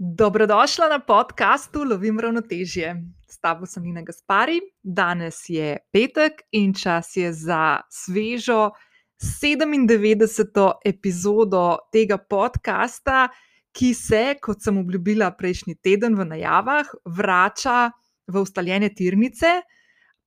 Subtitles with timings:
[0.00, 3.02] Dobrodošla na podkastu Lovim ravnotežje.
[3.28, 8.70] S tabo sem Nina Gaspari, danes je petek in čas je za svežo
[9.18, 10.72] 97.
[10.84, 13.26] epizodo tega podcasta,
[13.74, 17.90] ki se, kot sem obljubila prejšnji teden v najavah, vrača
[18.30, 19.62] v ustaljene tirnice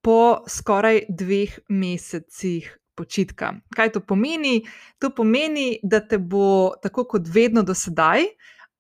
[0.04, 2.78] po skoraj dveh mesecih.
[2.92, 3.54] Počitka.
[3.72, 4.66] Kaj to pomeni?
[5.00, 8.28] To pomeni, da te bo tako kot vedno do sedaj,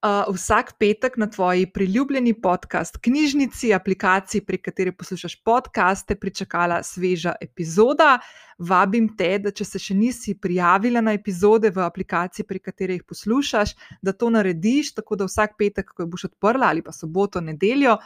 [0.04, 7.36] uh, vsak petek na tvoji priljubljeni podcast, knjižnici, aplikaciji, prek katere poslušaš podcaste, pričakala sveža
[7.42, 8.20] epizoda.
[8.58, 13.06] Vabim te, da če se še nisi prijavila na epizode v aplikaciji, prek katere jih
[13.08, 17.98] poslušaš, da to narediš, tako da vsak petek, ko boš odprla ali pa soboto, nedeljo,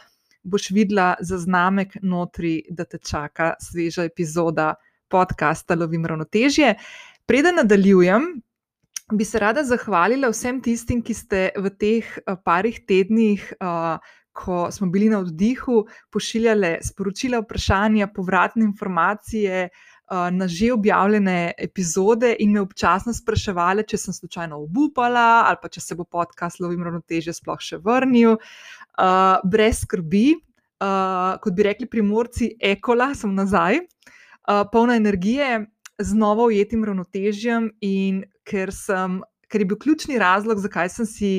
[0.42, 4.74] boš videla zaznamek notri, da te čaka sveža epizoda
[5.08, 6.74] podcasta Lovim ravnotežje.
[7.26, 8.26] Preden nadaljujem,
[9.12, 12.06] bi se rada zahvalila vsem tistim, ki ste v teh
[12.44, 13.42] parih tednih,
[14.36, 19.68] ko smo bili na oddihu, pošiljali sporočila, vprašanja, povratne informacije.
[20.06, 25.80] Na že objavljene epizode, in me občasno spraševali, če sem slučajno obupala, ali pa če
[25.82, 28.36] se bo podcast Lovim ravnoteže sploh še vrnil.
[28.94, 30.36] Uh, brez skrbi,
[30.78, 35.66] uh, kot bi rekli primorci, ekola, sem nazaj, uh, polna energije,
[35.98, 41.32] z novo ujetim ravnotežjem in ker, sem, ker je bil ključni razlog, zakaj sem si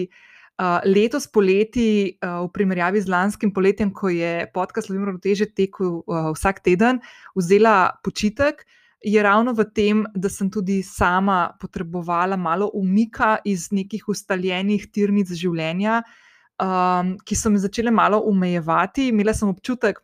[0.60, 6.02] uh, letos poleti, uh, v primerjavi z lanskim poletjem, ko je podcast Slovenijo ravnoteže tekel
[6.02, 7.02] uh, vsak teden,
[7.38, 8.66] vzela počitek.
[9.06, 15.30] Je ravno v tem, da sem tudi sama potrebovala malo umika iz nekih ustaljenih tirnic
[15.38, 16.02] življenja,
[16.58, 19.12] um, ki so me začele malo omejevati.
[19.14, 20.02] Imela sem občutek,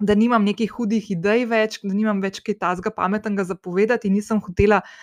[0.00, 4.40] da nimam nekih hudih idej več, da nimam več kaj tazga pametnega zapovedati, in nisem
[4.40, 4.96] hotela uh,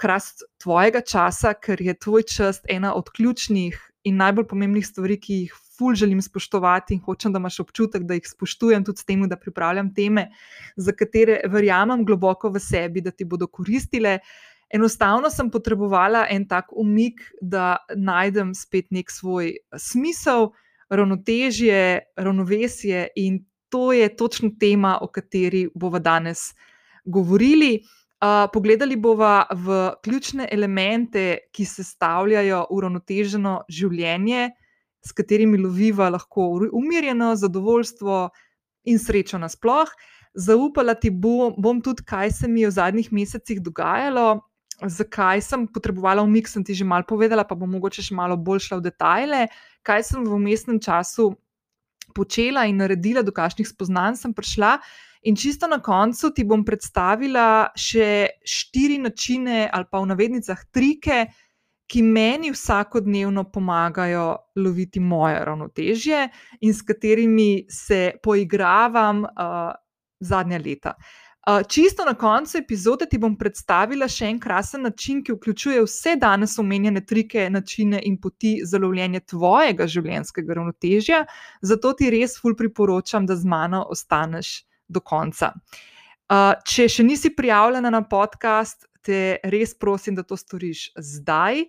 [0.00, 5.40] krasti tvojega časa, ker je tvoj čas ena od ključnih in najbolj pomembnih stvari, ki
[5.42, 9.22] jih ful želim spoštovati in hočem, da imaš občutek, da jih spoštujem tudi s tem,
[9.28, 10.28] da pripravljam teme,
[10.76, 14.18] za katere verjamem globoko v sebi, da ti bodo koristile.
[14.74, 20.50] Enostavno sem potrebovala en tak umik, da najdem spet nek svoj smisel,
[20.90, 26.54] ravnotežje, ravnovesje in to je točno tema, o kateri bomo danes
[27.04, 27.82] govorili.
[28.18, 34.48] Uh, pogledali bomo v ključne elemente, ki se stavljajo uravnoteženo življenje,
[35.06, 38.28] s katerimi loviva lahko umirjeno, zadovoljstvo
[38.90, 39.92] in srečo nasploh.
[40.34, 44.40] Zaupala ti bom, bom tudi, kaj se mi je v zadnjih mesecih dogajalo,
[44.82, 48.68] zakaj sem potrebovala umik, sem ti že malo povedala, pa bom mogoče še malo bolj
[48.68, 49.40] šla v detajle,
[49.82, 51.32] kaj sem v umestnem času
[52.14, 54.78] počela in naredila, do kakšnih spoznanj sem prišla.
[55.22, 61.26] In čisto na koncu ti bom predstavila še štiri načine, ali pa v navednicah trike,
[61.88, 66.28] ki meni vsakodnevno pomagajo loviti moje ravnotežje
[66.60, 69.72] in s katerimi se poigravam uh,
[70.20, 70.92] zadnja leta.
[71.48, 76.16] Uh, čisto na koncu epizode ti bom predstavila še en krasen način, ki vključuje vse
[76.20, 81.24] danes omenjene trike, načine in poti za lovljenje tvojega življenjskega ravnotežja.
[81.62, 85.52] Zato ti res ful priporočam, da z mano ostaneš do konca.
[86.28, 91.64] Uh, če še nisi prijavljena na podcast, te res prosim, da to storiš zdaj.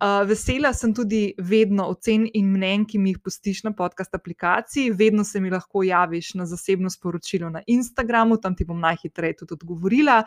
[0.00, 4.94] Uh, vesela sem tudi vedno ocen in mnen, ki mi jih postiš na podcast aplikaciji.
[4.96, 9.58] Vedno se mi lahko javiš na zasebno sporočilo na Instagramu, tam ti bom najhitreje tudi
[9.58, 10.22] odgovorila.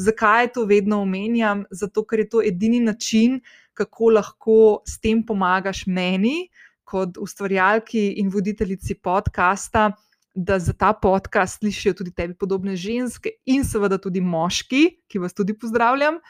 [0.00, 1.66] Zakaj to vedno omenjam?
[1.70, 3.36] Zato, ker je to edini način,
[3.76, 4.58] kako lahko
[4.88, 6.48] s tem pomagaš meni,
[6.88, 9.90] kot ustvarjalki in voditeljici podcasta,
[10.38, 15.34] da za ta podcast slišijo tudi tebi podobne ženske in seveda tudi moški, ki vas
[15.34, 16.20] tudi pozdravljam.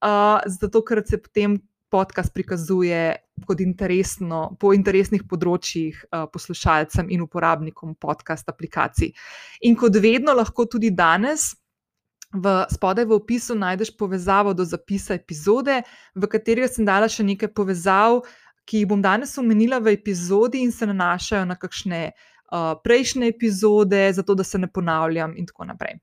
[0.00, 1.58] Uh, zato, ker se potem
[1.90, 3.16] podcast prikazuje
[3.60, 9.12] interesno, po interesnih področjih uh, poslušalcem in uporabnikom podcast aplikacij.
[9.60, 11.52] In kot vedno, lahko tudi danes.
[12.28, 15.80] V spodaj v opisu najdeš povezavo do zapisa epizode,
[16.14, 18.20] v kateri sem dala še nekaj povezav,
[18.68, 22.26] ki jih bom danes omenila v epizodi in se nanašajo na kakšne uh,
[22.84, 25.98] prejšnje epizode, zato da se ne ponavljam, in tako naprej.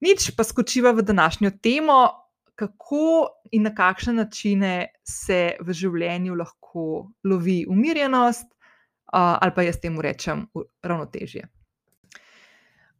[0.00, 7.12] Nič pa skočiva v današnjo temo, kako in na kakšne načine se v življenju lahko
[7.24, 10.46] lovi umirjenost, uh, ali pa jaz temu rečem
[10.82, 11.46] ravnotežje.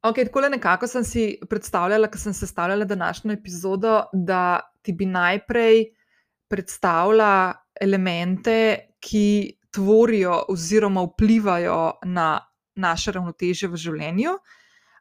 [0.07, 5.07] Ok, tako le nekako sem si predstavljala, ko sem sestavljala današnjo epizodo, da ti bi
[5.07, 5.87] najprej
[6.49, 12.39] predstavila elemente, ki tvorijo oziroma vplivajo na
[12.77, 14.37] naše ravnotežje v življenju.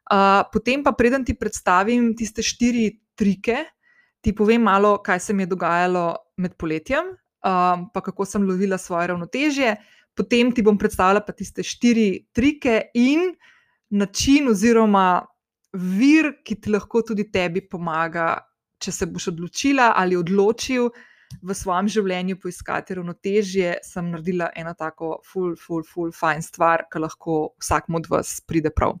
[0.06, 3.64] Uh, potem pa, preden ti predstavim tiste štiri trike,
[4.22, 6.06] ti povem malo, kaj se mi je dogajalo
[6.42, 9.76] med poletjem, um, pa kako sem lovila svoje ravnotežje,
[10.16, 13.34] potem ti bom predstavila pa tiste štiri trike in
[13.90, 15.26] način, oziroma
[15.76, 18.38] vir, ki ti lahko tudi tebi pomaga,
[18.82, 20.88] če se boš odločila ali odločil
[21.42, 27.02] v svojem življenju poiskati ravnotežje, sem naredila eno tako full, full, full, fajn stvar, ki
[27.02, 28.96] lahko vsakmu od vas pride prav.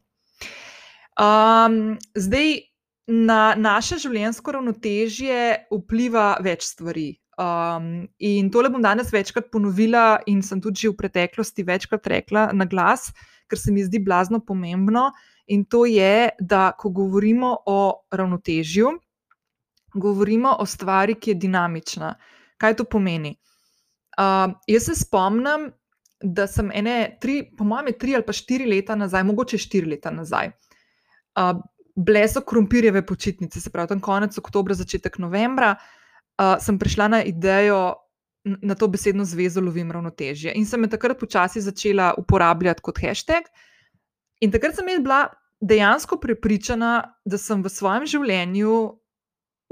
[1.16, 2.58] Um, zdaj,
[3.06, 5.38] na naše življenjsko ravnotežje
[5.70, 7.14] vpliva več stvari.
[7.36, 12.66] Um, in tole bom danes večkrat ponovila, in sem tudi v preteklosti večkrat rekla na
[12.68, 13.10] glas,
[13.46, 15.10] ker se mi zdi blazno pomembno.
[15.52, 17.80] In to je, da ko govorimo o
[18.10, 18.96] ravnotežju,
[19.96, 22.14] govorimo o stvari, ki je dinamična.
[22.60, 23.36] Kaj to pomeni?
[24.16, 25.70] Uh, jaz se spomnim,
[26.22, 30.10] da sem ene, tri, po mojem, tri ali pa štiri leta nazaj, mogoče štiri leta
[30.10, 30.54] nazaj,
[31.36, 31.52] uh,
[31.96, 37.22] bile so krompirjeve počitnice, se pravi, tam konec oktobra, začetek novembra, uh, sem prišla na
[37.24, 38.02] idejo.
[38.46, 40.52] Na to besedno zvezo lovim ravnotežje.
[40.54, 43.48] In sem jo takrat počasi začela uporabljati kot hashtag.
[44.38, 45.24] In takrat sem bila
[45.58, 48.76] dejansko prepričana, da sem v svojem življenju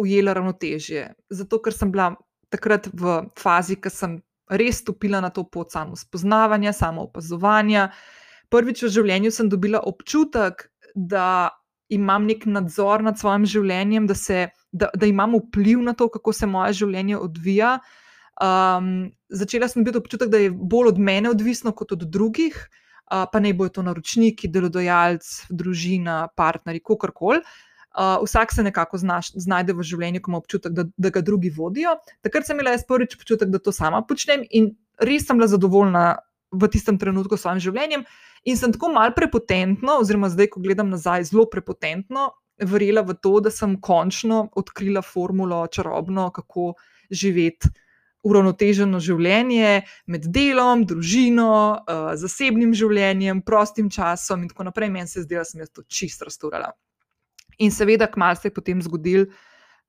[0.01, 1.15] ujela ravnotežje.
[1.31, 2.13] Zato, ker sem bila
[2.53, 4.19] takrat v fazi, ki sem
[4.51, 7.91] res stopila na to pot samo spoznavanja, samo opazovanja.
[8.53, 11.51] Prvič v življenju sem dobila občutek, da
[11.93, 16.33] imam nek nadzor nad svojim življenjem, da, se, da, da imam vpliv na to, kako
[16.33, 17.77] se moje življenje odvija.
[18.43, 23.27] Um, začela sem biti občutek, da je bolj od mene odvisno kot od drugih, uh,
[23.31, 27.43] pa naj bojo to naročniki, delodajalci, družina, partnerji, kakorkoli.
[27.95, 31.53] Uh, vsak se nekako znaš, znajde v življenju, ko ima občutek, da, da ga drugi
[31.55, 31.95] vodijo.
[32.27, 36.17] Takrat sem imela jaz prvič občutek, da to sama počnem in res sem bila zadovoljna
[36.55, 38.03] v tistem trenutku s svojim življenjem.
[38.51, 43.39] In sem tako mal prepotentno, oziroma zdaj, ko gledam nazaj, zelo prepotentno, verjela v to,
[43.41, 46.75] da sem končno odkrila formulo čarobno, kako
[47.11, 47.71] živeti.
[48.25, 54.91] Uravnoteženo življenje med delom, družino, uh, zasebnim življenjem, prostim časom, in tako naprej.
[54.95, 56.73] Meni se je zdelo, da sem jaz to čisto rasturala.
[57.59, 59.27] In seveda, kmalo se je potem zgodil,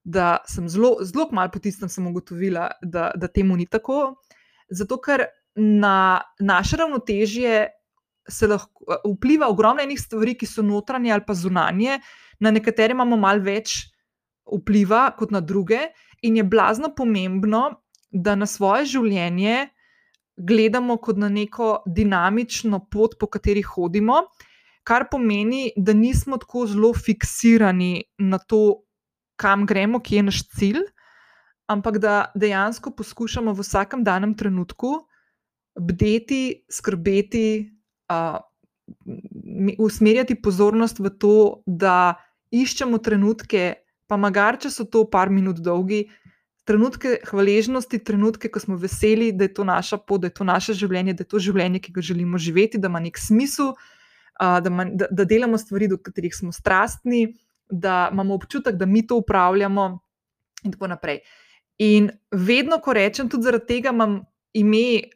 [0.03, 4.15] da sem zelo, zelo malo po tistem ugotovila, da, da temu ni tako.
[4.69, 5.25] Zato, ker
[5.55, 7.67] na naše ravnotežje
[8.29, 11.99] se lahko vpliva ogromno enih stvari, ki so notranje ali pa zunanje,
[12.39, 13.85] na nekatere imamo malo več
[14.45, 15.89] vpliva kot na druge,
[16.21, 19.69] in je blazno pomembno, da na svoje življenje
[20.37, 24.21] gledamo kot na neko dinamično pot, po kateri hodimo
[24.85, 28.85] kar pomeni, da nismo tako zelo fiksirani na to,
[29.35, 30.83] kam gremo, kje je naš cilj,
[31.67, 34.93] ampak da dejansko poskušamo v vsakem danem trenutku
[35.75, 37.71] bdeti, skrbeti,
[38.13, 38.37] uh,
[39.81, 42.13] usmerjati pozornost v to, da
[42.53, 43.73] iščemo trenutke,
[44.07, 46.05] pa magar če so to par minut dolgi.
[46.65, 50.73] Trenutke hvaležnosti, trenutke, ko smo veseli, da je to naša pot, da je to naše
[50.77, 53.94] življenje, da je to življenje, ki ga želimo živeti, da ima nek smisel, uh,
[54.39, 57.27] da, man, da, da delamo stvari, do katerih smo strastni,
[57.69, 59.99] da imamo občutek, da mi to upravljamo,
[60.63, 61.19] in tako naprej.
[61.77, 64.23] In vedno, ko rečem, tudi zaradi tega imam
[64.53, 65.11] ime.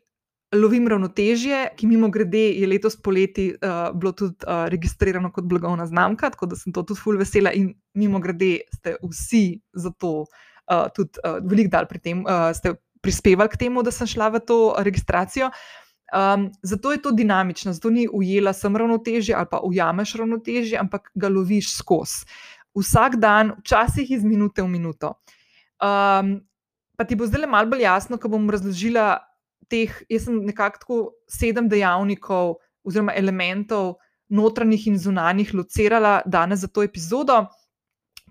[0.49, 5.85] Lovim ravnotežje, ki mimo grede je letos poleti uh, bilo tudi uh, registrirano kot blagovna
[5.85, 10.23] znamka, tako da sem to tudi ful vesela in mimo grede ste vsi za to
[10.23, 14.31] uh, tudi uh, veliko dal pri tem, uh, ste prispevali k temu, da sem šla
[14.33, 15.51] v to registracijo.
[16.09, 21.11] Um, zato je to dinamično, zato ni ujela sem ravnotežje ali pa ujameš ravnotežje, ampak
[21.15, 22.25] ga loviš skozi.
[22.73, 25.13] Vsak dan, včasih iz minute v minuto.
[25.77, 26.39] Um,
[26.97, 29.19] pa ti bo zdaj le malo bolj jasno, ko bom razložila
[29.69, 36.83] teh, jaz sem nekako sedem dejavnikov oziroma elementov notranjih in zunanjih locirala danes za to
[36.85, 37.45] epizodo,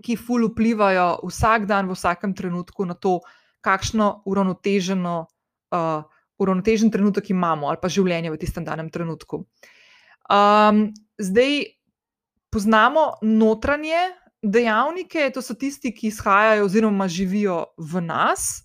[0.02, 3.20] ki ful vplivajo vsak dan, v vsakem trenutku na to,
[3.62, 5.26] kakšno uravnoteženo.
[5.74, 6.06] Uh,
[6.38, 9.44] uravnotežen trenutek imamo ali pa življenje v tistem danem trenutku.
[10.28, 11.60] Um, zdaj
[12.52, 14.08] poznamo notranje
[14.42, 18.64] dejavnike, to so tisti, ki izhajajo oziroma živijo v nas.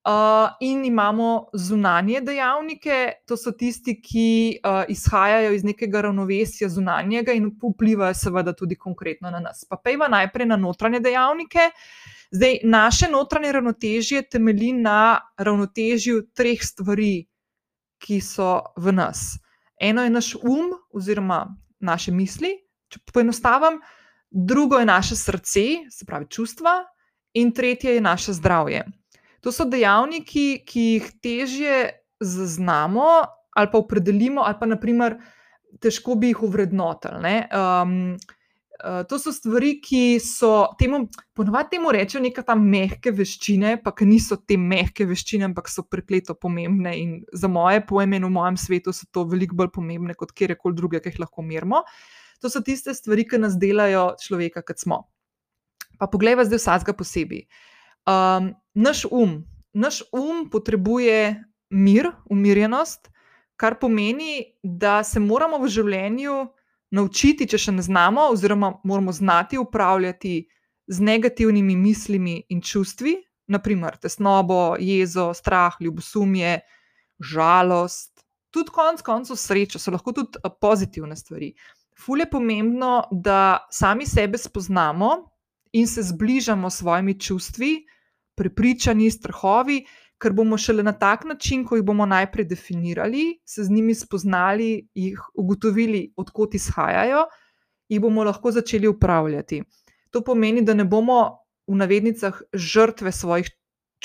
[0.00, 7.34] Uh, in imamo zunanje dejavnike, to so tisti, ki uh, izhajajo iz nekega ravnovesja zunanjega
[7.36, 9.66] in vplivajo, seveda, tudi konkretno na nas.
[9.68, 11.68] Pa pejva najprej na notranje dejavnike.
[11.68, 17.26] Uh, Zdaj, naše notranje ravnotežje temelji na ravnotežju treh stvari,
[17.98, 19.34] ki so v nas.
[19.80, 22.54] Eno je naš um, oziroma naše misli,
[22.88, 23.80] če poenostavim,
[24.30, 26.84] drugo je naše srce, se pravi čustva,
[27.34, 28.84] in tretje je naše zdravje.
[29.40, 31.76] To so dejavniki, ki jih težje
[32.20, 33.10] zaznamo
[33.56, 35.16] ali pa opredelimo, ali pa naprimer,
[35.82, 37.32] težko bi jih uvrednotili.
[37.50, 38.14] Um,
[38.80, 41.02] Uh, to so stvari, ki so temu,
[41.36, 45.84] ponovadi temu rečejo, neka ta mehke veščine, pa ki niso te mehke veščine, ampak so
[45.84, 46.94] prekleto pomembne.
[46.96, 51.02] In za moje pojme, v mojem svetu so to veliko bolj pomembne kot kjerkoli druge,
[51.04, 51.84] ki jih lahko merimo.
[52.40, 55.02] To so tiste stvari, ki nas delajo človeka, kot smo.
[56.00, 57.44] Pa poglejva zdaj vsakega posebej.
[58.08, 59.42] Um, naš um,
[59.76, 63.10] naš um potrebuje mir, umirjenost,
[63.56, 66.36] kar pomeni, da se moramo v življenju
[66.90, 70.34] naučiti, če še ne znamo, oziroma moramo znati upravljati
[70.90, 73.16] z negativnimi mislimi in čustvi,
[73.50, 76.60] naprimer tesnobo, jezo, strah, ljubosumje,
[77.20, 81.52] žalost, tudi konec koncev srečo, so lahko tudi pozitivne stvari.
[82.00, 85.10] Ful je pomembno, da sami sebe spoznamo
[85.72, 87.74] in se zbližamo s svojimi čustvi,
[88.34, 89.84] prepričani, strahovi,
[90.20, 94.88] ker bomo šele na tak način, ko jih bomo najprej definirali, se z njimi spoznali,
[94.94, 97.24] jih ugotovili, odkot izhajajo,
[97.88, 99.62] jih bomo lahko začeli upravljati.
[100.10, 101.22] To pomeni, da ne bomo
[101.66, 103.50] v navednicah žrtve svojih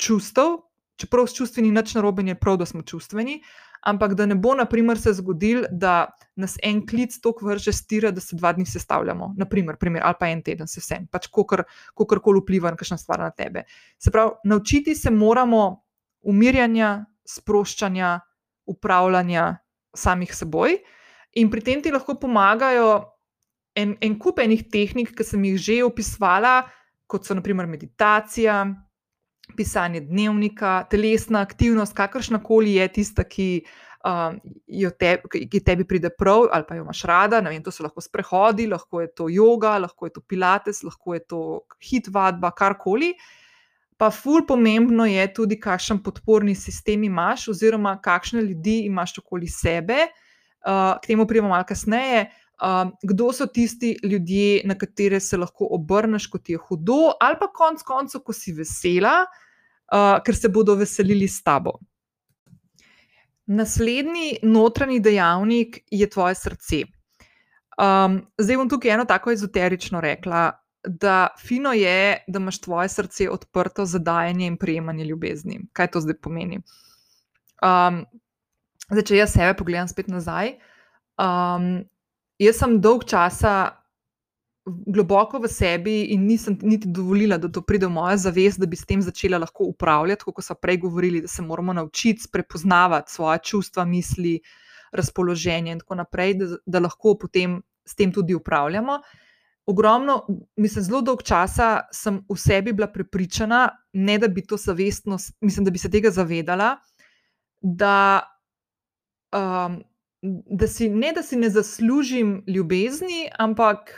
[0.00, 0.60] čustev,
[0.96, 3.40] čeprav s čustvi ni nič narobe, je prav, da smo čustveni,
[3.86, 8.20] ampak da ne bo, naprimer, se zgodil, da nas en klic tako vrže stira, da
[8.20, 12.40] se dva dni sestavljamo, naprimer, primer, ali pa en teden se vsem, pač kako koli
[12.40, 13.66] vpliva na kakšno stvar na tebe.
[13.98, 15.85] Se pravi, naučiti se moramo
[16.26, 18.18] umirjanja, sproščanja,
[18.66, 19.50] upravljanja
[19.96, 20.78] samih seboj.
[21.36, 22.90] In pri tem ti lahko pomagajo
[23.76, 26.62] en, en kup enih tehnik, ki sem jih že opisovala,
[27.06, 28.64] kot so naprimer meditacija,
[29.56, 33.48] pisanje dnevnika, telesna aktivnost, kakršna koli je tista, ki,
[34.08, 34.40] um,
[34.98, 35.12] te,
[35.52, 37.40] ki tebi pride prav ali pa jo imaš rada.
[37.44, 41.26] Vem, to so lahko sprehodi, lahko je to yoga, lahko je to pilates, lahko je
[41.28, 41.42] to
[41.78, 43.14] hit vadba, karkoli.
[43.96, 50.08] Pa, ful, pomembno je tudi, kakšen podporni sistem imaš, oziroma kakšne ljudi imaš okoli sebe.
[50.66, 52.26] Uh, k temu pridemo malo kasneje.
[52.60, 57.36] Uh, kdo so tisti ljudje, na katere se lahko obrneš, ko ti je hudo, ali
[57.40, 59.22] pa konec koncev, ko si vesela,
[59.92, 61.78] uh, ker se bodo veselili s tabo.
[63.46, 66.82] Naslednji notranji dejavnik je tvoje srce.
[67.76, 70.50] Um, zdaj bom tukaj eno tako ezoterično rekla
[70.86, 75.60] da fino je, da imaš tvoje srce odprto za dajanje in prejemanje ljubezni.
[75.72, 76.60] Kaj to zdaj pomeni?
[77.62, 78.04] Um,
[78.90, 80.54] zdaj, če jaz sebe pogledam spet nazaj,
[81.18, 81.84] um,
[82.38, 83.56] jaz sem dolg časa
[84.66, 88.76] globoko v sebi in nisem niti dovolila, da to pride v mojo zavest, da bi
[88.76, 93.38] s tem začela lahko upravljati, kot so prej govorili, da se moramo naučiti prepoznavati svoje
[93.44, 94.40] čustva, misli,
[94.92, 99.00] razpoloženje in tako naprej, da, da lahko potem s tem tudi upravljamo
[99.66, 105.18] ogromno, mislim, zelo dolg časa sem v sebi bila prepričana, ne da bi to zavestno,
[105.40, 106.76] mislim, da bi se tega zavedala,
[107.60, 108.22] da,
[109.34, 109.80] um,
[110.22, 113.90] da si ne, da si ne zaslužim ljubezni, ampak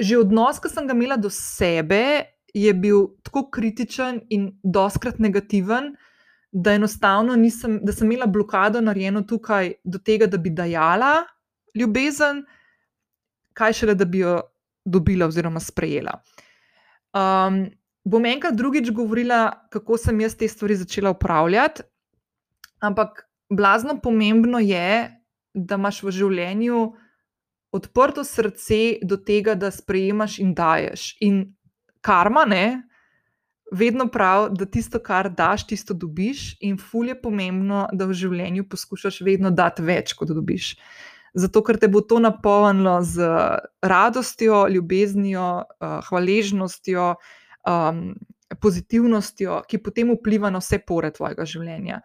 [0.00, 2.24] že odnos, ki sem ga imela do sebe,
[2.54, 5.94] je bil tako kritičen in doskrat negativen.
[6.52, 11.20] Da, enostavno nisem, da sem imela blokado narejeno tukaj do tega, da bi dajala
[11.78, 12.42] ljubezen,
[13.60, 14.40] kaj šele, da bi jo
[14.84, 16.16] dobila oziroma sprejela.
[17.12, 17.66] Um,
[18.04, 21.82] bom enkrat drugič govorila, kako sem jaz te stvari začela upravljati,
[22.80, 25.10] ampak blazno pomembno je,
[25.54, 26.84] da imaš v življenju
[27.74, 31.16] odprto srce do tega, da sprejemaš in daješ.
[31.26, 31.42] In
[32.00, 32.86] karma, ne.
[33.70, 38.64] Vedno prav, da tisto, kar daš, tisto dobiš, in fulje je pomembno, da v življenju
[38.70, 40.72] poskušaš vedno dati več, kot dobiš.
[40.74, 43.28] Uh, zato ker te bo to napolnilo z
[43.82, 47.14] radostjo, ljubeznijo, uh, hvaležnostjo,
[47.68, 48.02] um,
[48.60, 52.00] pozitivnostjo, ki potem vpliva na vse pore tvojega življenja.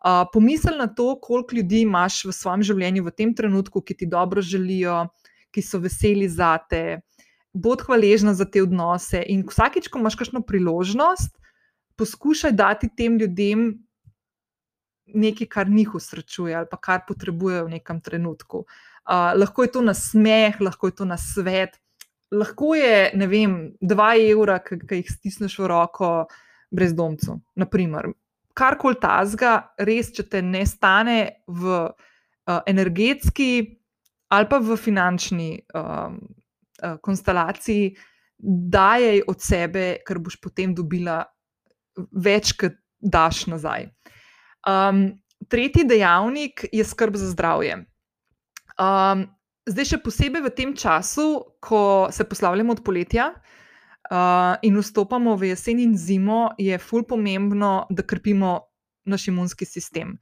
[0.00, 4.08] Uh, pomisel na to, koliko ljudi imaš v svojem življenju v tem trenutku, ki ti
[4.08, 5.10] dobro želijo,
[5.52, 7.02] ki so veseli za te.
[7.52, 11.34] Bodi hvaležna za te odnose, in vsakič, ko imaš kakšno priložnost,
[12.00, 13.72] poskušaj dati tem ljudem
[15.14, 18.64] nekaj, kar njih usrečuje ali kar potrebujejo v nekem trenutku.
[19.10, 21.78] Uh, lahko je to na smeh, lahko je to na svet,
[22.30, 26.10] lahko je, ne vem, dva evra, ki jih stisneš v roko
[26.70, 27.40] brezdomcu.
[27.58, 28.12] Naprimer.
[28.54, 33.76] Kar koli tazga, res, če te ne stane v uh, energetski
[34.30, 37.90] ali pa v finančni uh, uh, konstelaciji,
[38.40, 41.24] dajej od sebe, ker boš potem dobila
[42.14, 43.90] več, kot daš nazaj.
[44.68, 47.84] Um, tretji dejavnik je skrb za zdravje.
[48.80, 49.26] Um,
[49.68, 55.52] zdaj, še posebej v tem času, ko se poslavljamo od poletja uh, in vstopamo v
[55.52, 58.58] jesen in zimo, je fulj pomembno, da krpimo
[59.08, 60.18] naš imunski sistem.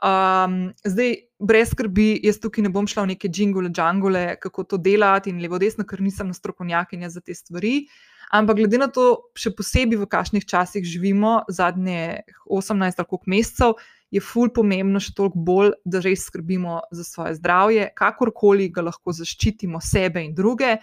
[0.00, 4.78] Um, zdaj, brez skrbi, jaz tukaj ne bom šla v neke džingule, džangule, kako to
[4.80, 7.82] delati in levo, desno, ker nisem strokovnjakinja za te stvari.
[8.30, 13.74] Ampak glede na to, še posebej v kakšnih časih živimo, zadnje 18 ali koliko mesecev,
[14.10, 19.14] je ful pomembno še toliko bolj, da res skrbimo za svoje zdravje, kakorkoli ga lahko
[19.14, 20.78] zaščitimo sebe in druge.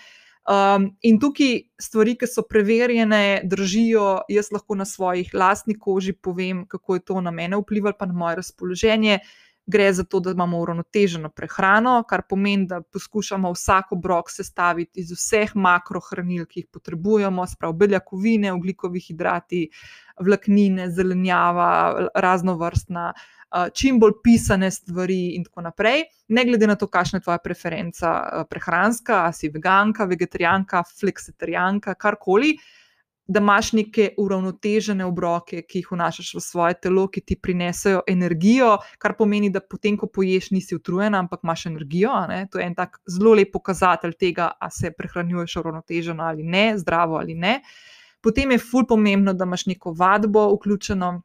[0.48, 6.64] Um, in tukaj stvari, ki so preverjene, držijo, jaz lahko na svojih lastnih koži povem,
[6.72, 9.20] kako je to na mene vplivalo, pa na moje razpoloženje.
[9.68, 15.12] Gre za to, da imamo uravnoteženo prehrano, kar pomeni, da poskušamo vsak obrok sestaviti iz
[15.12, 19.66] vseh makrohranil, ki jih potrebujemo, sprav beljakovine, oglikovih hidrati,
[20.24, 23.12] vlaknine, zelenjava, raznovrstna
[23.74, 28.14] čim bolj pisane stvari, in tako naprej, ne glede na to, kakšna je tvoja preferenca
[28.50, 32.58] prehranska, ali si veganka, vegetarijanka, fleksitarijanka, karkoli.
[33.28, 38.78] Da imaš neke uravnotežene obroke, ki jih vnašaš v svoje telo, ki ti prinesajo energijo,
[39.04, 42.14] kar pomeni, da potem, ko poješ, nisi utrujen, ampak imaš energijo.
[42.52, 47.20] To je en tak zelo lep pokazatelj tega, ali se prehranjuješ uravnoteženo ali ne, zdravo
[47.20, 47.60] ali ne.
[48.24, 51.22] Potem je ful pomembno, da imaš neko vadbo vključeno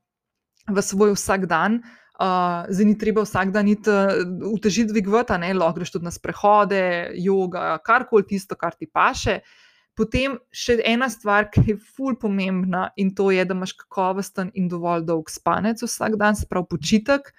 [0.69, 1.79] v svoj vsakdan.
[1.83, 6.13] Uh, Uh, zdaj ni treba vsak dan iti v teži dvigovati, lahko greš tudi na
[6.13, 6.83] sprehode,
[7.19, 9.41] yoga, karkoli tisto, kar ti paše.
[9.99, 14.71] Potem še ena stvar, ki je ful pomembna, in to je, da imaš kakovosten in
[14.73, 17.33] dovolj dolg spanec vsak dan, se pravi počitek.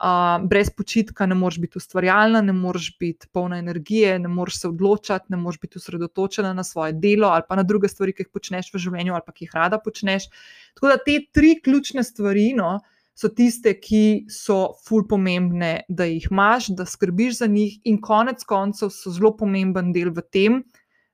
[0.00, 4.68] Uh, brez počitka ne moreš biti ustvarjalna, ne moreš biti polna energije, ne moreš se
[4.68, 8.30] odločati, ne moreš biti osredotočena na svoje delo ali pa na druge stvari, ki jih
[8.32, 10.30] počneš v življenju ali pa ki jih rada počneš.
[10.74, 12.78] Tako da te tri ključne stvari, no,
[13.12, 18.44] so tiste, ki so ful pomembne, da jih imaš, da skrbiš za njih, in konec
[18.48, 20.62] koncev so zelo pomemben del v tem,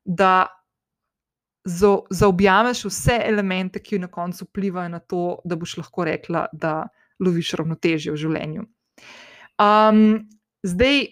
[0.05, 0.47] da
[2.11, 6.89] zaobjameš vse elemente, ki na koncu vplivajo na to, da boš lahko rekla, da
[7.21, 8.67] loviš ravnotežje v življenju.
[9.59, 10.29] Um,
[10.63, 11.03] zdaj,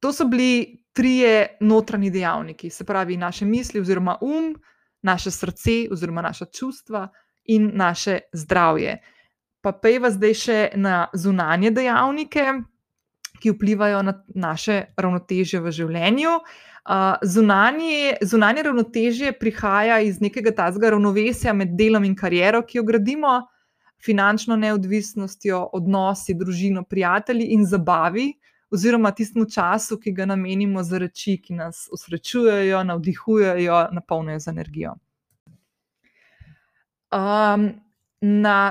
[0.00, 4.52] to so bili trije notranji dejavniki, se pravi, naše misli, oziroma um,
[5.02, 7.08] naše srce, oziroma naša čustva
[7.44, 8.98] in naše zdravje
[9.62, 12.44] pa pejva zdaj še na zunanje dejavnike,
[13.42, 16.36] ki vplivajo na naše ravnotežje v življenju.
[16.82, 22.86] Uh, zunanje, zunanje ravnotežje prihaja iz nekega tazga ravnovesja med delom in kariero, ki jo
[22.86, 23.36] gradimo,
[24.02, 28.32] finančno neodvisnostjo, odnosi, družino, prijatelji in zabavi,
[28.72, 34.96] oziroma tistem času, ki ga namenimo za reči, ki nas usrečujejo, navdihujejo, napolnijo z energijo.
[37.12, 37.68] Um,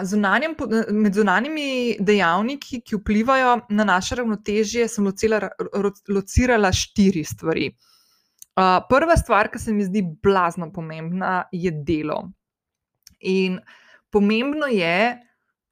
[0.03, 0.55] zunanjem,
[0.91, 5.49] med zunanjimi dejavniki, ki vplivajo na naše ravnotežje, sem locela,
[6.09, 7.71] locirala štiri stvari.
[8.55, 12.21] Uh, prva stvar, ki se mi zdi blazno pomembna, je delo.
[13.19, 13.59] In
[14.11, 15.17] pomembno je,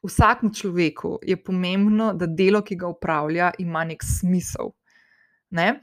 [0.03, 4.71] vsakmu človeku je pomembno, da delo, ki ga upravlja, ima nek smisel.
[5.49, 5.79] Ne?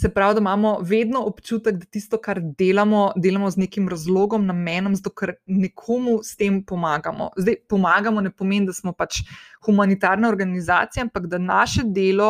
[0.00, 4.94] Se pravi, da imamo vedno občutek, da tisto, kar delamo, delamo z nekim razlogom, namenom,
[4.94, 7.32] zato ker nekomu s tem pomagamo.
[7.36, 9.24] Zdaj, pomagamo ne pomeni, da smo pač
[9.66, 12.28] humanitarna organizacija, ampak da naše delo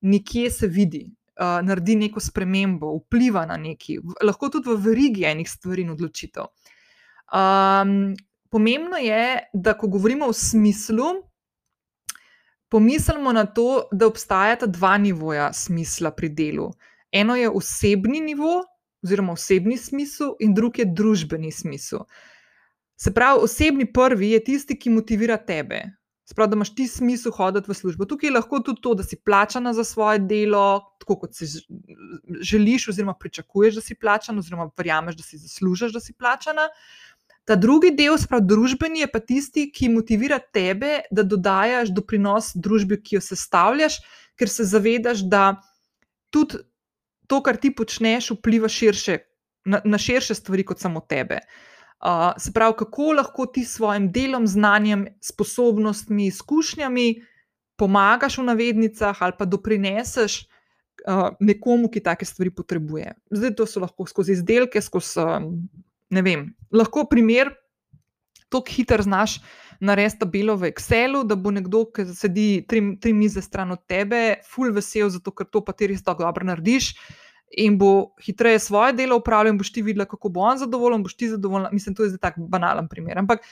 [0.00, 1.04] nekje se vidi,
[1.38, 6.50] uh, naredi neko spremembo, vpliva na neki, lahko tudi v verigi enih stvari in odločitev.
[7.30, 8.16] Um,
[8.50, 11.12] pomembno je, da ko govorimo o smislu,
[12.70, 16.70] Pomislimo na to, da obstajata dva nivoja smisla pri delu.
[17.12, 18.60] Eno je osebni nivo,
[19.02, 22.04] oziroma osebni smisel, in drugi je družbeni smisel.
[22.96, 25.82] Se pravi, osebni prvi je tisti, ki motivira tebe.
[26.30, 28.06] Sprav, da imaš ti smisel hoditi v službo.
[28.06, 31.48] Tukaj je lahko tudi to, da si plačana za svoje delo, tako kot si
[32.40, 36.68] želiš, oziroma pričakuješ, da si plačana, oziroma verjameš, da si zaslužiš, da si plačana.
[37.50, 43.00] Ta drugi del, sprav družbeni, je pa tisti, ki motivira tebe, da dodajaš doprinos družbi,
[43.02, 43.96] ki jo sestavljaš,
[44.38, 45.56] ker se zavedaš, da
[46.30, 46.60] tudi
[47.26, 49.18] to, kar ti počneš, vpliva širše,
[49.66, 51.40] na, na širše stvari kot samo tebe.
[51.98, 57.10] Uh, se pravi, kako lahko ti s svojim delom, znanjem, sposobnostmi, izkušnjami
[57.76, 63.18] pomagaš v navednicah ali pa doprineseš uh, nekomu, ki take stvari potrebuje.
[63.34, 65.18] Zdaj to so lahko skozi izdelke, skozi.
[65.18, 65.52] Uh,
[66.10, 67.52] ne vem, lahko primer,
[68.50, 69.38] tako hiter znaš
[69.80, 74.40] narediti tabelo v Excelu, da bo nekdo, ki sedi tri, tri mize stran od tebe,
[74.44, 76.92] full vesel, zato ker to pa ti res tako dobro narediš.
[77.64, 81.30] In bo hitreje svoje delo upravljal, boš ti videla, kako bo on zadovoljen, boš ti
[81.32, 81.72] zadovoljen.
[81.72, 83.18] Mislim, to je zdaj tako banalen primer.
[83.18, 83.42] Ampak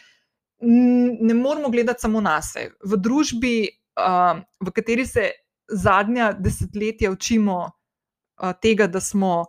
[0.60, 2.74] ne moramo gledati samo na sebe.
[2.84, 3.54] V družbi,
[3.98, 5.30] uh, v kateri se
[5.68, 9.44] zadnja desetletja učimo uh, tega, da smo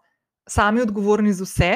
[0.50, 1.72] sami odgovorni za vse,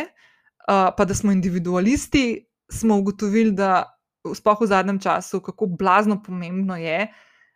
[0.68, 4.00] pa da smo individualisti, smo ugotovili, da
[4.36, 7.08] sploh v zadnjem času, kako blazno pomembno je,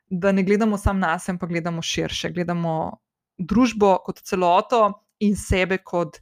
[0.10, 2.98] da ne gledamo samo na sebe, pa gledamo širše, gledamo
[3.38, 6.20] družbo kot celoto in sebe kot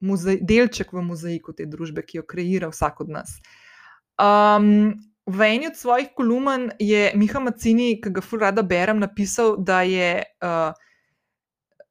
[0.00, 3.38] muzej, delček v mozaiku te družbe, ki jo kreira vsak od nas.
[4.20, 9.82] Um, v eni od svojih kolumn je Miha Macini, ki ga rada berem, napisal, da
[9.82, 10.72] je uh,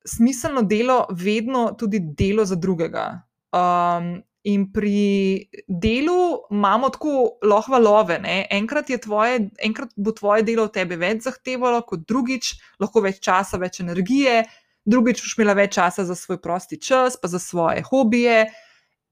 [0.05, 3.24] smiselno delo vedno tudi delo za drugega.
[3.55, 8.19] Um, In pri delu imamo tako lahko valove.
[8.53, 13.57] Enkrat, tvoje, enkrat bo tvoje delo od tebe več zahtevalo, kot drugič, lahko več časa,
[13.57, 14.43] več energije,
[14.85, 18.45] drugič boš imela več časa za svoj prosti čas, pa za svoje hobije.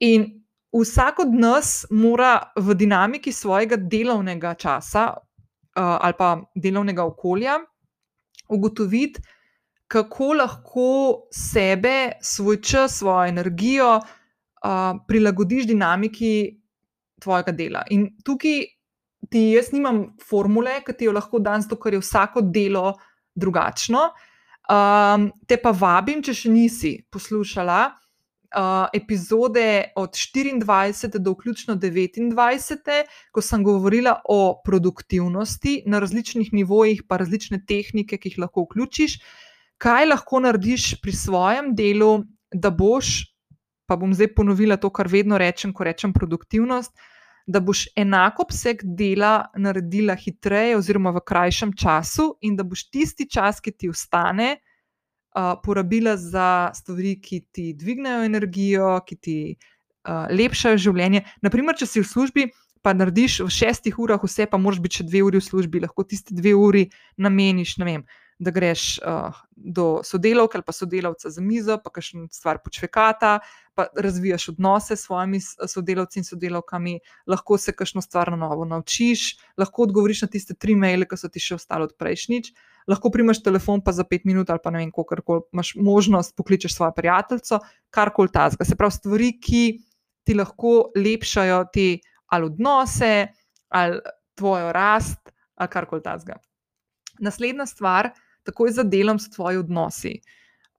[0.06, 0.30] In
[0.70, 7.58] vsak od nas mora v dinamiki svojega delovnega časa uh, ali pa delovnega okolja
[8.54, 9.18] ugotoviti,
[9.90, 10.90] kako lahko
[11.34, 13.96] sebe, svoj čas, svojo energijo
[15.08, 16.34] prilagodiš dinamiki
[17.20, 17.82] tvojega dela.
[17.90, 18.62] In tukaj
[19.30, 22.94] ti jaz nimam formule, ki ti jo lahko dam, zato ker je vsako delo
[23.34, 24.08] drugačno.
[24.64, 27.80] Um, te pa vabim, če še nisi poslušala
[28.54, 37.04] uh, epizode od 24 do vključno 29, ko sem govorila o produktivnosti na različnih nivojih,
[37.08, 39.18] pa različne tehnike, ki jih lahko vključiš,
[39.76, 42.22] kaj lahko narediš pri svojem delu,
[42.54, 43.33] da boš
[43.86, 46.92] pa bom zdaj ponovila to, kar vedno rečem, ko rečem produktivnost,
[47.46, 53.28] da boš enako obseg dela naredila hitreje oziroma v krajšem času, in da boš tisti
[53.28, 54.56] čas, ki ti ostane,
[55.36, 61.24] uh, porabila za stvari, ki ti dvignejo energijo, ki ti uh, lepšajo življenje.
[61.44, 62.50] Naprimer, če si v službi.
[62.84, 66.04] Pa narediš v šestih urah vse, pa moraš biti še dve uri v službi, lahko
[66.04, 66.82] tiste dve uri
[67.16, 68.02] nameniš, ne vem,
[68.38, 73.38] da greš uh, do sodelavke ali pa sodelavca za mizo, pa kakšno stvar počvekata,
[73.74, 79.36] pa razvijaš odnose s svojimi sodelavci in sodelavkami, lahko se kakšno stvar na novo naučiš,
[79.58, 82.52] lahko odgovoriš na tiste tri maile, ki so ti še ostali od prejšnjič.
[82.90, 86.36] Lahko primaš telefon, pa za pet minut ali pa ne vem, kako koli imaš možnost
[86.36, 88.64] pokličeš svojo prijateljico, kar koli ta zga.
[88.64, 89.62] Se pravi, stvari, ki
[90.24, 91.88] ti lahko lepšajo te
[92.34, 93.28] ali odnose,
[93.68, 94.00] ali
[94.34, 96.36] tvojo rast, ali kar koli ta zga.
[97.22, 98.10] Naslednja stvar,
[98.44, 100.18] takoj za delom so tvoji odnosi.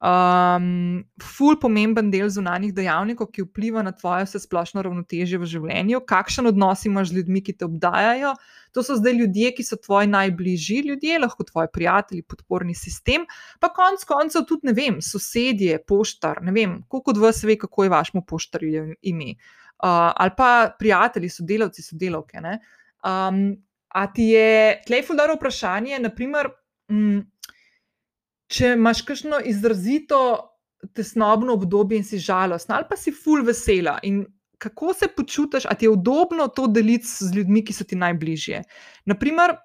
[0.05, 6.01] Um, ful pomemben del zunanjih dejavnikov, ki vpliva na tvoje vse splošno ravnotežje v življenju,
[6.05, 8.33] kakšen odnos imaš z ljudmi, ki te obdajajo.
[8.75, 13.23] To so zdaj ljudje, ki so tvoji najbližji ljudje, lahko tvoji prijatelji, podporni sistem,
[13.63, 17.87] pa konc koncev tudi ne vem, sosedje, poštar, ne vem, koliko od vas ve, kako
[17.87, 19.31] je vašemu poštarju ime.
[19.79, 20.49] Uh, ali pa
[20.79, 22.43] prijatelji, sodelavci, sodelavke.
[22.43, 23.41] Um,
[23.95, 26.51] a ti je tleh fulano vprašanje, naprimer.
[26.91, 27.23] Mm,
[28.47, 30.19] če imaš kakšno izrazito
[30.93, 34.23] tesnobno obdobje in si žalostna, ali pa si full vesela in
[34.61, 38.61] kako se počutiš, ali ti je udobno to deliti z ljudmi, ki so ti najbližje.
[39.05, 39.55] Naprimer,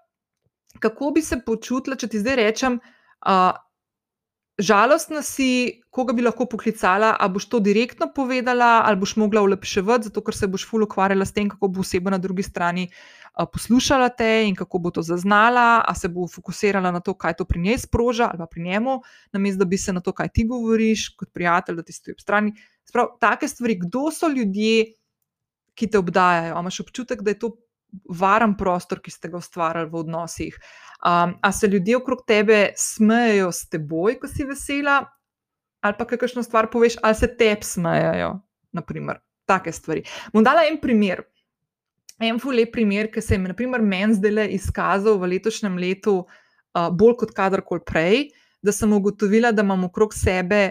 [0.80, 3.52] kako bi se počutila, če ti zdaj rečem, uh,
[4.60, 10.10] žalostna si, koga bi lahko poklicala, ali boš to direktno povedala, ali boš mogla ulepševati,
[10.10, 12.88] zato ker se boš full ukvarjala s tem, kako bo oseba na drugi strani
[13.52, 17.44] poslušala te in kako bo to zaznala, ali se bo fokusirala na to, kaj to
[17.44, 19.00] pri njej sproža ali pa pri njemu,
[19.32, 22.20] namesto da bi se na to, kaj ti govoriš, kot prijatelj, da ti stoji ob
[22.20, 22.52] strani.
[22.84, 24.94] Sprav, take stvari, kdo so ljudje,
[25.74, 27.56] ki te obdajajo, imaš občutek, da je to
[28.08, 30.58] varen prostor, ki ste ga ustvarjali v odnosih.
[31.00, 35.00] Um, a se ljudje okrog tebe smejejo s teboj, ko si vesela,
[35.80, 38.34] ali pa kakšno stvar poveš, ali se tebi smejejo,
[38.76, 40.04] naprimer, take stvari.
[40.32, 41.24] Bom dala en primer.
[42.20, 47.32] En fulej primer, ki se je meni zdaj izkazal v letošnjem letu, uh, bolj kot
[47.32, 48.28] kadarkoli prej,
[48.62, 50.70] da sem ugotovila, da imam okrog sebe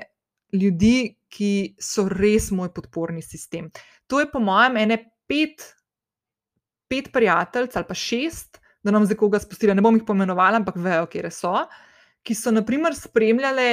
[0.54, 3.70] ljudi, ki so res moj podporni sistem.
[4.10, 4.98] To je, po mojem, ene
[5.30, 5.66] pet,
[6.90, 10.78] pet prijateljic ali pa šest, da nam zdaj koga spustila, ne bom jih pomenovala, ampak
[10.80, 11.56] vejo, kje so,
[12.24, 13.70] ki so, naprimer, spremljale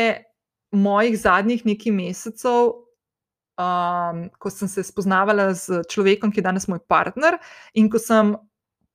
[0.76, 2.74] mojih zadnjih nekaj mesecev
[3.56, 7.38] um, ko sem se spoznavala z človekom, ki je danes moj partner,
[7.74, 8.34] in ko sem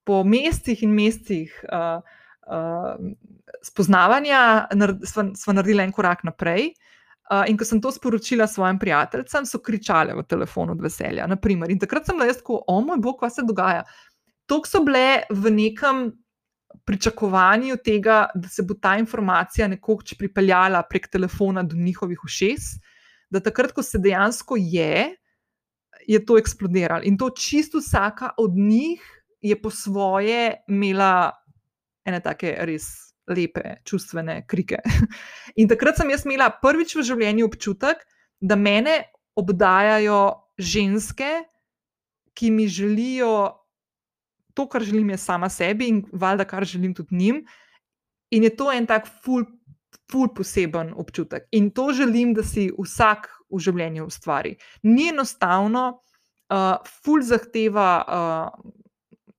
[0.05, 2.01] po mesecih in mesecih uh,
[2.49, 2.95] uh,
[3.65, 4.69] spoznavanja
[5.05, 6.73] sva naredila en korak naprej.
[7.31, 11.29] Uh, in ko sem to sporočila svojim prijateljem, so kričali v telefonu od veselja.
[11.31, 11.71] Naprimer.
[11.71, 13.85] In takrat sem bila jaz tako, o moj bog, kaj se dogaja.
[14.51, 16.09] To so bile v nekem
[16.83, 22.73] pričakovanju tega, da se bo ta informacija nekoč pripeljala prek telefona do njihovih ušes,
[23.31, 25.15] da takrat, ko se dejansko je,
[26.07, 27.05] je to eksplodiralo.
[27.07, 28.99] In to čisto vsaka od njih
[29.41, 31.31] je po svoje imela
[32.05, 32.89] ene take res
[33.31, 34.81] lepe čustvene krike.
[35.59, 38.03] In takrat sem jaz imela prvič v življenju občutek,
[38.41, 41.31] da mene obdajajo ženske,
[42.35, 43.60] ki mi želijo
[44.61, 47.45] to, kar želim jaz sama sebi in valjda, kar želim tudi njim.
[48.31, 49.43] In je to en tak ful,
[50.11, 51.47] ful poseben občutek.
[51.51, 54.55] In to želim, da si vsak v življenju ustvari.
[54.83, 56.01] Ni enostavno,
[56.51, 58.71] uh, ful zahteva uh,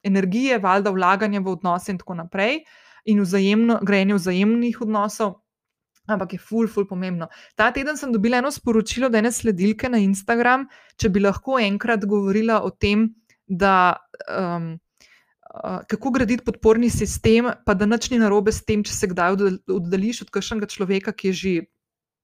[0.02, 2.64] energije, valjda vlaganje v odnose in tako naprej,
[3.04, 5.38] in vzajemno, grajenje vzajemnih odnosov.
[6.11, 7.28] Ampak je ful, ful pomembno.
[7.54, 10.66] Ta teden sem dobila eno sporočilo, da je ena sledilka na Instagram,
[10.98, 13.06] če bi lahko enkrat govorila o tem,
[13.46, 13.94] da
[14.26, 14.72] um,
[15.88, 19.37] kako graditi podporni sistem, pa da nič ni narobe s tem, če se kdaj
[19.69, 21.55] oddališ od kakšnega človeka, ki je že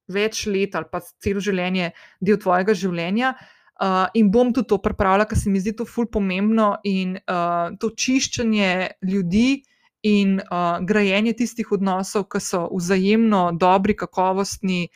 [0.09, 1.93] več let ali pa celo življenje
[2.25, 3.35] del tvojega življenja.
[3.79, 7.71] Uh, in bom tudi to pripravila, ker se mi zdi to ful pomembno in uh,
[7.79, 8.71] to čiščenje
[9.07, 9.62] ljudi
[10.09, 14.88] in uh, grajenje tistih odnosov, ki so vzajemno dobri, kakovostni,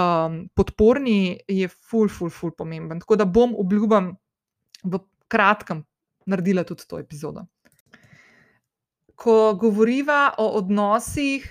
[0.00, 3.02] um, podporni, je ful, ful, ful pomemben.
[3.04, 4.14] Tako da bom, obljubim,
[4.82, 5.84] v kratkem
[6.24, 7.44] naredila tudi to epizodo.
[9.16, 11.46] Ko govoriva o odnosih,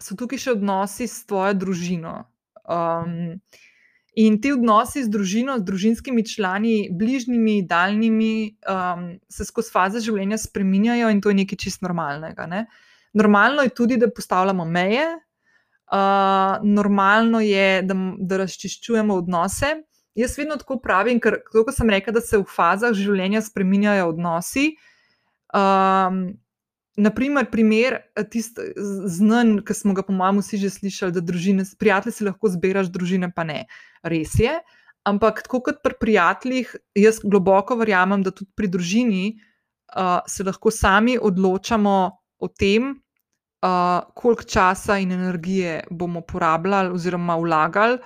[0.00, 2.18] so tukaj še odnosi s tvojo družino.
[2.66, 3.40] Um,
[4.16, 10.38] In ti odnosi z družino, z družinskimi člani, bližnjimi, daljnimi, um, se skozi faze življenja
[10.40, 12.46] spreminjajo in to je nekaj čist normalnega.
[12.48, 12.62] Ne?
[13.12, 15.04] Normalno je tudi, da postavljamo meje,
[15.92, 19.74] uh, normalno je, da, da razčiščujemo odnose.
[20.16, 24.70] Jaz vedno tako pravim, ker kot sem rekel, da se v fazah življenja spreminjajo odnosi.
[25.52, 26.22] Um,
[26.96, 28.72] Naprimer, primer eh, tistega
[29.12, 32.88] znanja, ki smo ga, po mojem, vsi že slišali, da družine, prijatelje si lahko zbiraš,
[32.92, 33.64] družine pa ne.
[34.02, 34.54] Res je.
[35.06, 40.72] Ampak, tako kot pri prijateljih, jaz globoko verjamem, da tudi pri družini uh, se lahko
[40.74, 41.96] sami odločamo
[42.42, 42.90] o tem,
[43.62, 48.00] uh, koliko časa in energije bomo porabljali oziroma vlagali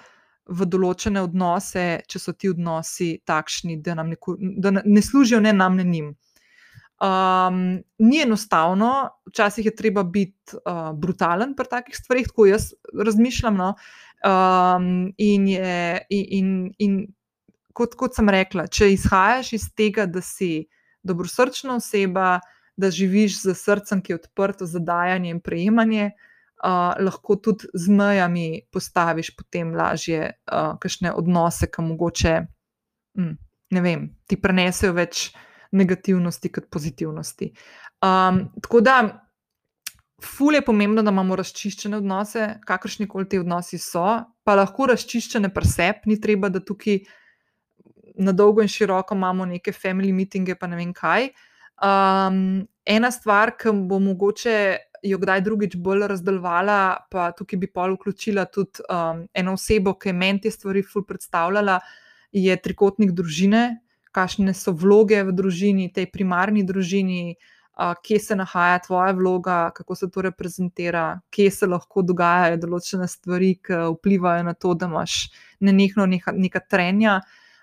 [0.50, 4.18] v določene odnose, če so ti odnosi takšni, da, ne,
[4.58, 6.10] da ne služijo ne nam, ne njim.
[7.00, 12.72] Um, ni enostavno, včasih je treba biti uh, brutalen pri takih stvarih, tako jaz
[13.04, 13.56] razmišljam.
[13.56, 13.74] No?
[14.24, 16.98] Um, in, je, in, in, in
[17.72, 20.66] kot, kot sem rekla, če izhajaš iz tega, da si
[21.02, 22.40] dobrosrčna oseba,
[22.76, 27.96] da živiš z srcem, ki je odprto za dajanje in prejemanje, uh, lahko tudi z
[27.96, 32.34] mejami postaviš potem lažje uh, kakšne odnose, ki mogoče
[33.16, 33.38] hm,
[33.70, 35.30] ne vem, ti prenesejo več
[35.72, 37.52] negativnosti kot pozitivnosti.
[38.02, 38.96] Um, tako da,
[40.24, 44.06] ful je pomembno, da imamo razčiščene odnose, kakršni koli ti odnosi so,
[44.44, 47.00] pa lahko razčiščene preseb, ni treba, da tukaj
[48.20, 51.30] na dolgo in široko imamo neke family meetinge, pa ne vem kaj.
[51.80, 54.54] Um, ena stvar, ki bo mogoče.
[55.00, 60.10] Jo kdaj drugič bolj razdelovala, pa tukaj bi pol vključila tudi um, eno osebo, ki
[60.10, 61.78] je meni te stvari ful predstavljala,
[62.36, 63.62] je trikotnik družine
[64.12, 67.36] kakšne so vloge v družini, tej primarni družini,
[68.02, 73.54] kje se nahaja tvoja vloga, kako se to reprezentira, kje se lahko dogajajo določene stvari,
[73.64, 75.30] ki vplivajo na to, da imaš
[75.64, 77.20] nenehno neka, neka trenja.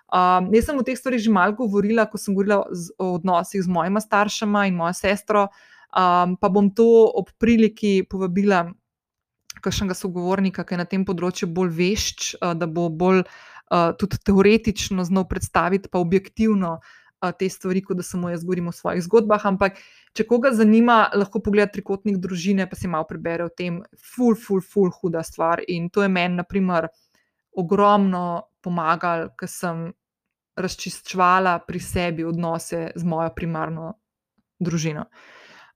[0.07, 3.61] Um, jaz sem o teh stvarih že malo govorila, ko sem govorila z, o odnosih
[3.61, 5.49] z mojima staršema in mojo sestro,
[5.91, 8.69] um, pa bom to ob priliki povabila
[9.61, 13.37] kakšnega sogovornika, ki je na tem področju bolj vešč, uh, da bo bolj uh,
[13.99, 16.95] tudi teoretično znal predstaviti, pa objektivno uh,
[17.39, 19.45] te stvari, kot da samo jaz govorim o svojih zgodbah.
[19.45, 19.79] Ampak,
[20.13, 24.61] če koga zanima, lahko pogleda trikotnik družine, pa si malo prebere o tem, ful, ful,
[24.61, 25.63] ful, huda stvar.
[25.67, 26.89] In to je meni, na primer,
[27.57, 29.87] ogromno pomagal, ker sem
[30.57, 33.95] razčiščvala pri sebi odnose z mojo primarno
[34.61, 35.05] družino.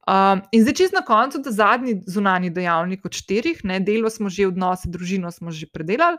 [0.10, 4.30] Um, in zdaj, čez na koncu, ta zadnji zunani dejavnik od štirih, ne, delo smo
[4.34, 6.18] že, odnose, družino smo že predelali,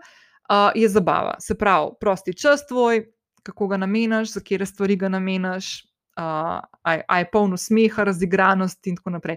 [0.50, 1.35] uh, je zabava.
[1.40, 3.05] Se pravi, prosti čas tvoj,
[3.42, 5.72] kako ga nameniš, za kere stvari ga nameniš,
[6.16, 9.37] uh, aj je polno smeha, razigranosti in tako naprej.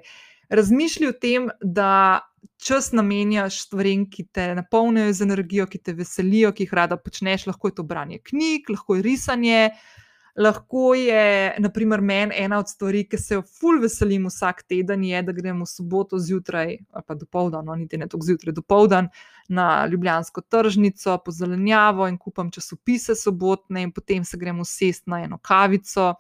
[0.50, 2.22] Razmišljaj o tem, da
[2.62, 7.48] čas namenjaš stvarem, ki te napolnijo z energijo, ki te veselijo, ki jih rada počneš.
[7.48, 10.05] Lahko je to branje knjig, lahko je risanje, uh,
[10.36, 15.22] lahko je, naprimer, meni ena od stvari, ki se jo ful veselim vsak teden, je,
[15.24, 19.10] da gremo v soboto zjutraj, pa do povdan, no, niti ne tako zjutraj, do povdan
[19.48, 25.24] na Ljubljansko tržnico, po zelenjavo in kupam časopise sobotne, in potem se gremo sest na
[25.24, 26.16] eno kavico.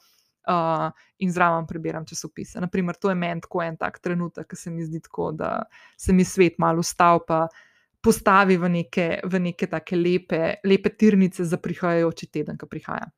[0.46, 2.60] Uh, in zraven preberem časopise.
[2.62, 5.64] Naprimer, to je meni tako en tak trenutek, ki se mi zdi tako, da
[5.98, 7.40] se mi svet malo ustavi, pa
[7.98, 13.10] postavi v neke, v neke take lepe, lepe tirnice za prihajajoči teden, ki prihaja.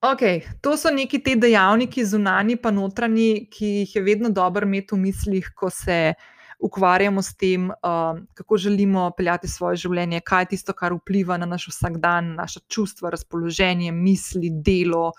[0.00, 0.20] Ok,
[0.60, 4.98] to so neki ti dejavniki, zunani pa notranji, ki jih je vedno dobro imeti v
[4.98, 6.14] mislih, ko se
[6.56, 11.48] ukvarjamo s tem, um, kako želimo peljati svoje življenje, kaj je tisto, kar vpliva na
[11.48, 15.10] naš vsakdan, naša čustva, razpoloženje, misli, delo,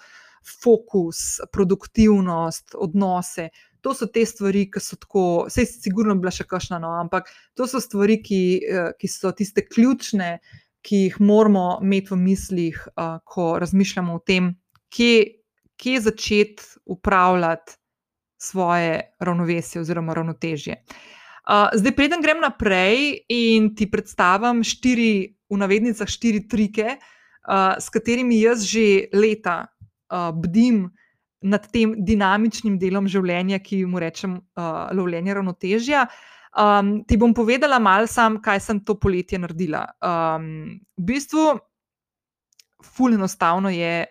[0.64, 3.52] fokus, produktivnost, odnose.
[3.86, 7.30] To so te stvari, ki so tako, vse je sigurno bila še kašna, no, ampak
[7.54, 10.40] to so stvari, ki, uh, ki so tiste ključne,
[10.82, 14.56] ki jih moramo imeti v mislih, uh, ko razmišljamo o tem,
[14.92, 15.42] kje,
[15.80, 17.78] kje začeti upravljati
[18.42, 20.84] svoje ravnovesje oziroma ravnotežje.
[21.42, 27.90] Uh, zdaj, preden grem naprej in ti predstavim štiri, v navednicah, štiri trike, uh, s
[27.90, 30.90] katerimi jaz že leta uh, bdim
[31.42, 36.06] nad tem dinamičnim delom življenja, ki mu rečem uh, lovljenje ravnotežja.
[36.52, 39.88] Um, ti bom povedala malo sam, kaj sem to poletje naredila.
[40.04, 41.56] Um, v bistvu,
[42.84, 44.06] fully enostavno je,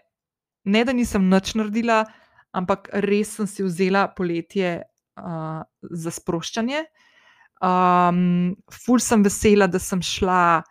[0.65, 2.05] ne da nisem nič naredila,
[2.57, 6.85] ampak res sem si vzela poletje uh, za sproščanje.
[7.61, 10.63] Um, ful sem vesela, da sem šla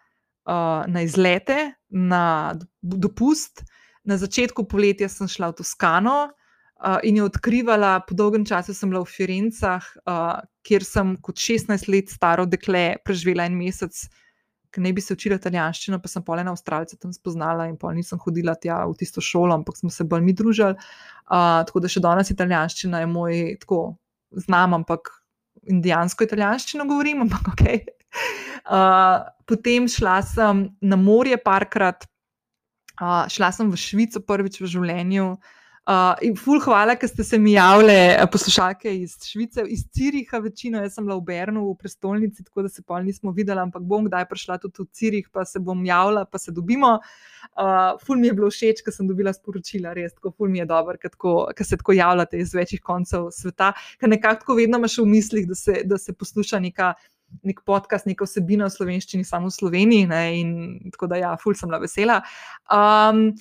[0.49, 3.63] uh, na izlete, na dopust.
[4.07, 8.89] Na začetku poletja sem šla v Toskano uh, in jo odkrivala, po dolgem času sem
[8.89, 14.07] bila v Firencah, uh, kjer sem kot 16 let staro dekle preživela en mesec,
[14.73, 17.95] ki ne bi se učila italijanščino, pa sem pole na Avstralce tam spoznala in pol
[17.97, 20.77] nisem hodila tja v tisto šolo, ampak smo se bolj mi družili.
[21.29, 23.81] Uh, tako da še danes italijanščina je moj, tako
[24.45, 25.11] znam, ampak
[25.69, 27.65] indijansko italijanščino govorim, ampak ok.
[28.69, 32.05] Uh, potem šla sem na morje parkrat,
[32.99, 35.31] uh, šla sem v Švico prvič v življenju.
[35.87, 40.81] Uh, in ful, hvala, ker ste se mi javile, poslušalke iz Švice, iz Ciriha, večino,
[40.83, 44.05] jaz sem bila v Bernu, v prestolnici, tako da se pa nismo videli, ampak bom
[44.05, 46.97] kdaj prišla tudi v Cirih, pa se bom javila, pa se dobimo.
[47.55, 50.69] Uh, ful mi je bilo všeč, ker sem dobila sporočila, res, tako ful mi je
[50.69, 55.47] dobro, ker se tako javljate iz večjih koncev sveta, ker nekako vedno imaš v mislih,
[55.49, 56.93] da se, da se posluša neka
[57.45, 60.09] nek podcast, neka vsebina v slovenščini, samo v Sloveniji.
[60.09, 60.51] Ne, in
[60.93, 62.21] tako da, ja, ful sem bila vesela.
[62.69, 63.31] Um,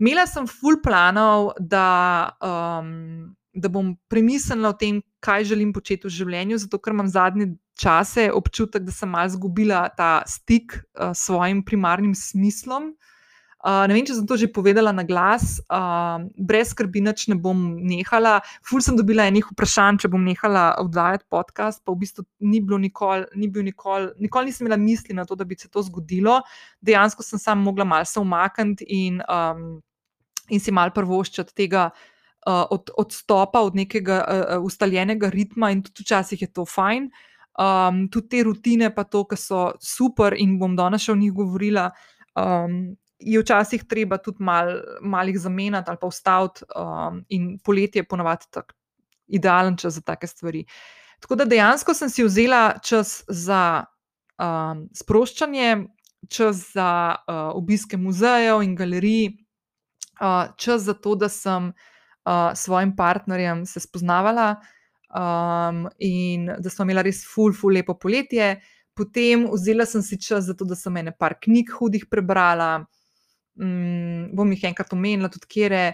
[0.00, 6.14] Imela sem ful planov, da, um, da bom premislila o tem, kaj želim početi v
[6.14, 11.28] življenju, zato ker imam zadnje čase občutek, da sem malo izgubila ta stik uh, s
[11.28, 12.94] svojim primarnim smislom.
[13.60, 17.36] Uh, ne vem, če sem to že povedala na glas, uh, brez skrbi, nič ne
[17.36, 18.38] bom nehala.
[18.64, 22.80] Ful sem dobila enih vprašanj, če bom nehala oddajati podcast, pa v bistvu ni bilo
[22.80, 26.40] nikoli, ni bil nikoli, nikoli nisem imela misli na to, da bi se to zgodilo.
[26.80, 29.84] Dejansko sem samo mogla malce umakniti in, um,
[30.50, 31.90] in si mal prvoščati tega.
[32.40, 37.10] Uh, od, odstopa od nekega uh, ustaljenega ritma, in tudi včasih je to fajn.
[37.60, 41.34] Um, tudi te rutine, pa to, ki so super, in bom danes še o njih
[41.36, 41.90] govorila,
[42.40, 48.08] um, je včasih treba tudi mal, malih zamenjati ali pa ustaviti, um, in poletje je
[48.08, 48.72] ponovadi tako
[49.28, 50.64] idealen čas za take stvari.
[51.20, 53.84] Tako da dejansko sem si vzela čas za
[54.40, 55.84] um, sproščanje,
[56.28, 59.28] čas za uh, obiske muzejev in galerij,
[60.56, 64.56] čas za to, da sem uh, svojim partnerjem se spoznavala
[65.14, 68.58] um, in da smo imeli res ful, ful, lepo poletje.
[68.94, 72.84] Potem vzela sem si čas za to, da sem ene par knjig hudih prebrala
[73.60, 75.84] um, bom jih enkrat omenila, tudi kere.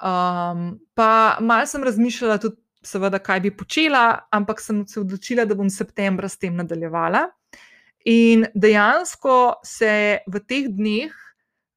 [0.00, 5.56] Um, pa malo sem razmišljala tudi, seveda, kaj bi počela, ampak sem se odločila, da
[5.56, 7.26] bom septembra s tem nadaljevala.
[8.08, 11.12] In dejansko se v teh dneh,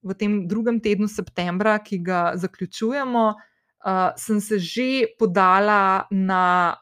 [0.04, 4.90] v tem drugem tednu septembra, ki ga zaključujemo, uh, sem se že
[5.20, 6.76] podala na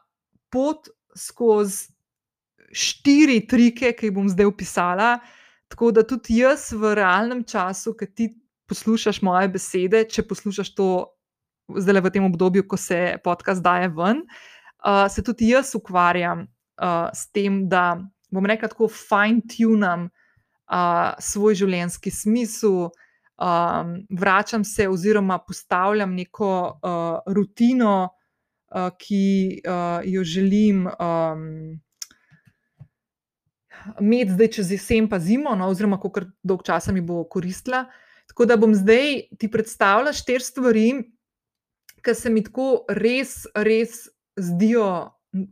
[0.50, 1.92] pot skozi
[2.72, 5.18] štiri trike, ki jih bom zdaj opisala.
[5.72, 8.28] Tako da tudi jaz v realnem času, ki ti
[8.68, 10.88] poslušaš moje besede, če poslušaš to
[11.68, 14.24] zdaj v tem obdobju, ko se podcast daje ven,
[14.84, 18.00] uh, se tudi jaz ukvarjam uh, s tem, da
[18.32, 22.90] bom rekel tako fine-tunam uh, svoj življenjski smisel.
[23.38, 28.08] Um, vračam se, oziroma postavljam neko uh, rutino,
[28.74, 31.80] uh, ki uh, jo želim um,
[34.00, 37.84] imeti zdaj čez jesen, pa zimo, no, oziroma kako dolgo časa mi bo koristila.
[38.28, 40.86] Tako da bom zdaj ti predstavila štiri stvari,
[42.04, 44.86] ki se mi tako res, res zdijo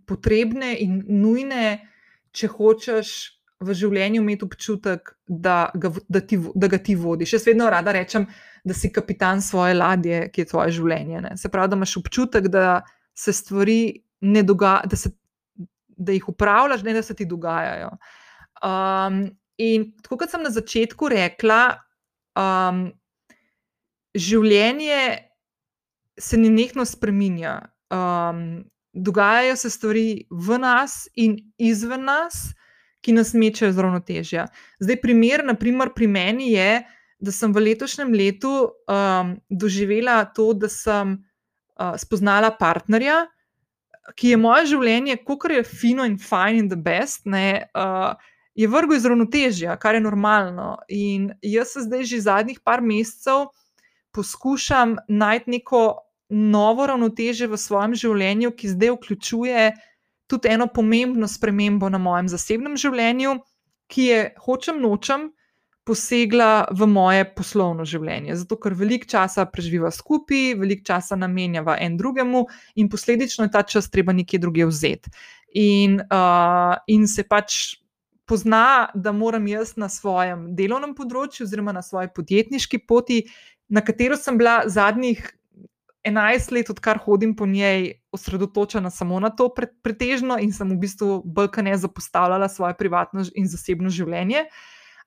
[0.07, 1.81] potrebne in nujne,
[2.33, 7.35] če hočeš v življenju imeti občutek, da ga, da ti, da ga ti vodiš.
[7.37, 8.25] Jaz vedno rada rečem,
[8.65, 11.21] da si kapitan svoje ladje, ki je tvoje življenje.
[11.27, 11.35] Ne?
[11.41, 12.81] Se pravi, da imaš občutek, da
[13.17, 13.81] se stvari
[14.25, 15.67] ne dogajajo, da,
[16.01, 17.91] da jih upravljaš, ne da se ti dogajajo.
[18.65, 19.23] Um,
[19.61, 21.61] in tako kot sem na začetku rekla,
[22.41, 22.87] um,
[24.17, 25.01] življenje
[26.21, 27.59] se ne nekno spremenja.
[27.93, 28.63] Um,
[28.93, 32.51] dogajajo se stvari v nas in izven nas,
[33.01, 34.47] ki nas mečejo z ravnotežja.
[34.81, 36.83] Zdaj, primer, naprimer, pri meni je,
[37.21, 43.27] da sem v letošnjem letu um, doživela to, da sem uh, spoznala partnerja.
[44.17, 48.17] ki je moje življenje, kot je fino in fine in the best, ne, uh,
[48.59, 50.79] je vrgel iz ravnotežja, kar je normalno.
[50.89, 53.49] In jaz se zdaj že zadnjih par mesecev
[54.11, 59.71] poskušam najti neko novo ravnotežje v svojem življenju, ki zdaj vključuje
[60.31, 63.37] tudi eno pomembno spremembo na mojem zasebnem življenju,
[63.91, 65.31] ki je, hočem nočem,
[65.91, 68.37] posegla v moje poslovno življenje.
[68.39, 72.45] Zato, ker veliko časa preživiva skupaj, veliko časa namenjava en drugemu,
[72.79, 75.11] in posledično je ta čas treba nekje drugje vzeti.
[75.59, 77.81] In, uh, in se pač
[78.31, 83.25] pozna, da moram jaz na svojem delovnem področju, oziroma na svoji podjetniški poti,
[83.67, 85.25] na katero sem bila zadnjih
[86.07, 89.51] 11 let, odkar hodim po njej, osredotočena samo na to,
[89.83, 94.47] pretežno, in sem v bistvu bolj kot ne zapostavljala svoje privatno in zasebno življenje.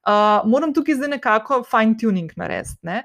[0.03, 3.01] Uh, moram tukaj zdaj nekako fine tuning narediti.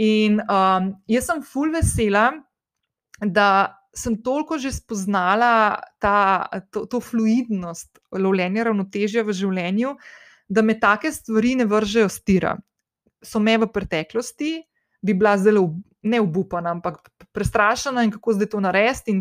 [0.00, 2.30] In um, jaz sem full vesela,
[3.20, 9.94] da sem toliko že spoznala ta, to, to fluidnost, lovljenje ravnotežja v življenju,
[10.50, 12.56] da me take stvari ne vržejo stira.
[13.22, 14.60] So me v preteklosti,
[15.02, 15.66] bi bila zelo
[16.02, 17.02] ne obupana, ampak
[17.32, 19.14] prestrašena in kako zdaj to narediti.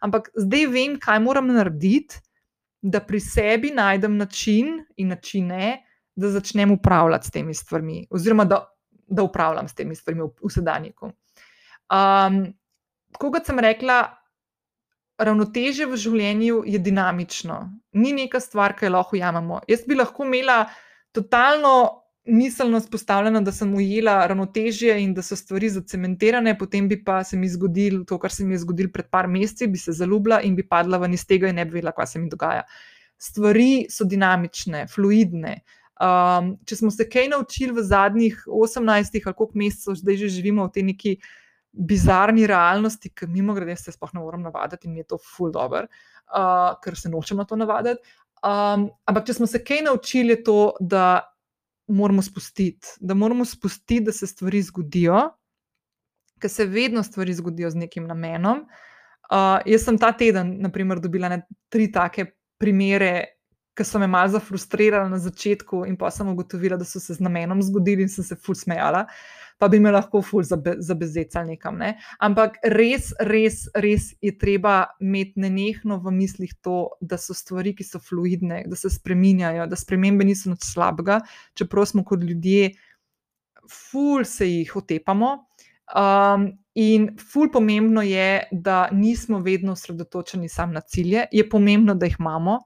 [0.00, 2.20] Ampak zdaj vem, kaj moram narediti,
[2.82, 5.84] da pri sebi najdem način in načine,
[6.14, 8.64] da začnem upravljati s temi stvarmi, oziroma da,
[9.06, 11.12] da upravljam s temi stvarmi v, v sedanjiku.
[11.92, 12.42] Um,
[13.18, 14.02] kot sem rekla,
[15.18, 17.58] ravnoteže v življenju je dinamično,
[17.92, 19.62] ni neka stvar, ki jo lahko ujamemo.
[19.68, 20.64] Jaz bi lahko imela
[21.12, 27.24] totalno miselno spostavljeno, da sem ujela ravnotežje in da so stvari zacementirane, potem bi pa
[27.24, 30.40] se mi zgodilo to, kar se mi je zgodilo pred par meseci, bi se zaljubila
[30.42, 32.62] in bi padla ven iz tega in ne bi vedela, kaj se mi dogaja.
[33.18, 35.60] Stvari so dinamične, fluidne.
[36.02, 40.66] Um, če smo se kaj naučili v zadnjih 18 ali koliko mesecev, zdaj že živimo
[40.66, 41.16] v tej neki
[41.72, 45.52] bizarni realnosti, ki mimo grede se sploh ne morem navaditi in mi je to ful
[45.52, 48.02] dobr, uh, ker se nočem na to navaditi.
[48.42, 51.31] Um, ampak če smo se kaj naučili, je to, da
[51.92, 55.20] moramo spustiti, da moramo spustiti, da se stvari zgodijo,
[56.40, 58.64] ker se vedno stvari zgodijo z nekim namenom.
[59.32, 62.26] Uh, jaz sem ta teden, naprimer, dobila ne, tri take
[62.58, 63.41] primere
[63.74, 67.24] ki so me malo zafrustrirali na začetku, in pa sem ugotovila, da so se z
[67.24, 69.06] namenom zgodili in sem se ful smejala,
[69.58, 71.78] pa bi me lahko ful zabezecali nekam.
[71.80, 71.94] Ne?
[72.20, 77.86] Ampak res, res, res je treba imeti nenehno v mislih to, da so stvari, ki
[77.86, 81.22] so fluidne, da se spreminjajo, da spremembe niso nič slabega,
[81.56, 82.74] čeprav smo kot ljudje,
[83.70, 85.32] ful se jih otepamo.
[85.92, 86.44] Um,
[86.74, 92.20] in ful pomembno je, da nismo vedno osredotočeni samo na cilje, je pomembno, da jih
[92.20, 92.58] imamo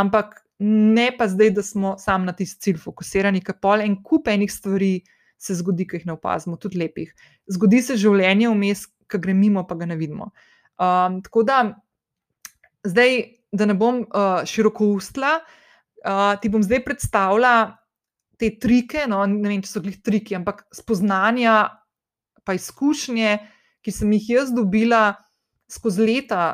[0.00, 4.28] ampak ne pa zdaj, da smo samo na tisti cilj fokusirani, ker pol en kup
[4.28, 5.00] enih stvari
[5.40, 7.14] se zgodi, ki jih ne opazimo, tudi lepih.
[7.48, 10.28] Zgodi se življenje vmes, ki gre mimo, pa ga ne vidimo.
[10.76, 11.62] Um, tako da,
[12.84, 13.16] zdaj,
[13.56, 15.38] da ne bom uh, široko ustla,
[16.04, 17.54] uh, ti bom zdaj predstavila
[18.40, 21.56] te trike, no, ne vem, če so jih triki, ampak spoznanja,
[22.44, 23.38] pa izkušnje,
[23.80, 25.14] ki sem jih jaz dobila
[25.70, 26.44] skozi leta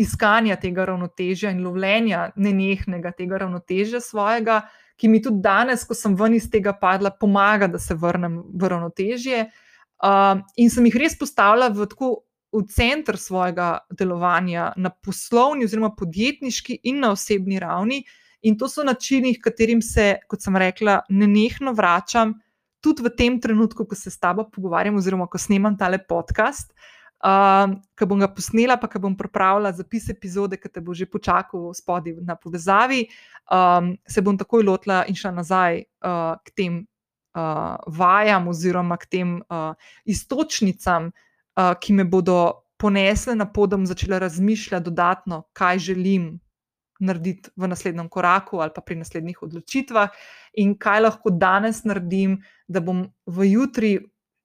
[0.00, 4.60] iskanja tega ravnotežja in lovljenja nenehnega tega ravnotežja svojega,
[4.96, 8.70] ki mi tudi danes, ko sem ven iz tega padla, pomaga, da se vrnem v
[8.72, 9.42] ravnotežje.
[9.96, 12.14] Uh, in sem jih res postavila v tako.
[12.56, 17.98] V center svojega delovanja, na poslovni, oziroma podjetniški in na osebni ravni,
[18.48, 22.32] in to so načini, katerim se, kot sem rekla, nenehno vračam,
[22.80, 26.70] tudi v tem trenutku, ko se s tabo pogovarjam, oziroma ko snemam tale podcast.
[26.70, 26.95] Uh,
[27.26, 31.08] Um, ki bom ga posnela, pa ki bom pripravila zapis epizode, ki te bo že
[31.10, 33.08] počakal spodaj na povezavi,
[33.50, 36.76] um, se bom takoj lotila in šla nazaj uh, k tem
[37.34, 39.74] uh, vajam oziroma k tem uh,
[40.06, 46.36] istočnicam, uh, ki me bodo ponesle na pot, da bom začela razmišljati dodatno, kaj želim
[47.00, 50.14] narediti v naslednjem koraku ali pa pri naslednjih odločitvah
[50.54, 53.98] in kaj lahko danes naredim, da bom v jutri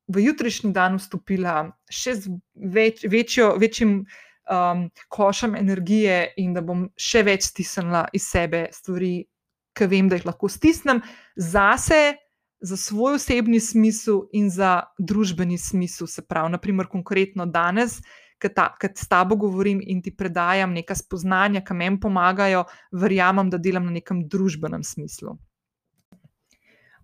[0.08, 6.88] v jutrišnji dan vstopila še z več, večjo, večjim um, košem energije in da bom
[6.98, 9.22] še več stisnila iz sebe stvari,
[9.78, 11.00] ki vem, da jih lahko stisnem
[11.38, 12.18] zase,
[12.62, 16.08] za svoj osebni smisel in za družbeni smisel.
[16.08, 18.02] Se pravi, naprimer, konkretno danes.
[18.42, 18.54] Ker
[18.98, 23.98] s tabo govorim in ti predajam neka spoznanja, ki meni pomagajo, verjamem, da delam na
[23.98, 25.36] nekem družbenem smislu.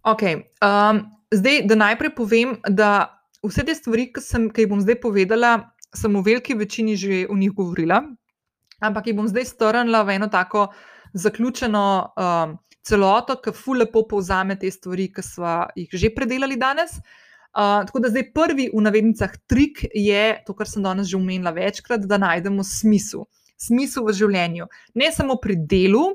[0.02, 4.84] Okay, um, zdaj, da najprej povem, da vse te stvari, ki, sem, ki jih bom
[4.84, 8.02] zdaj povedala, sem v veliki večini že o njih govorila,
[8.82, 10.68] ampak jih bom zdaj strnila v eno tako
[11.14, 17.00] zaključeno um, celoto, ki fu lepo povzame te stvari, ki smo jih že predelali danes.
[17.58, 21.56] Uh, tako da zdaj prvi v navednicah trik je to, kar sem danes že omenila
[21.56, 23.26] večkrat, da najdemo smisel.
[23.58, 24.68] Smisel v življenju.
[24.94, 26.12] Ne samo pri delu,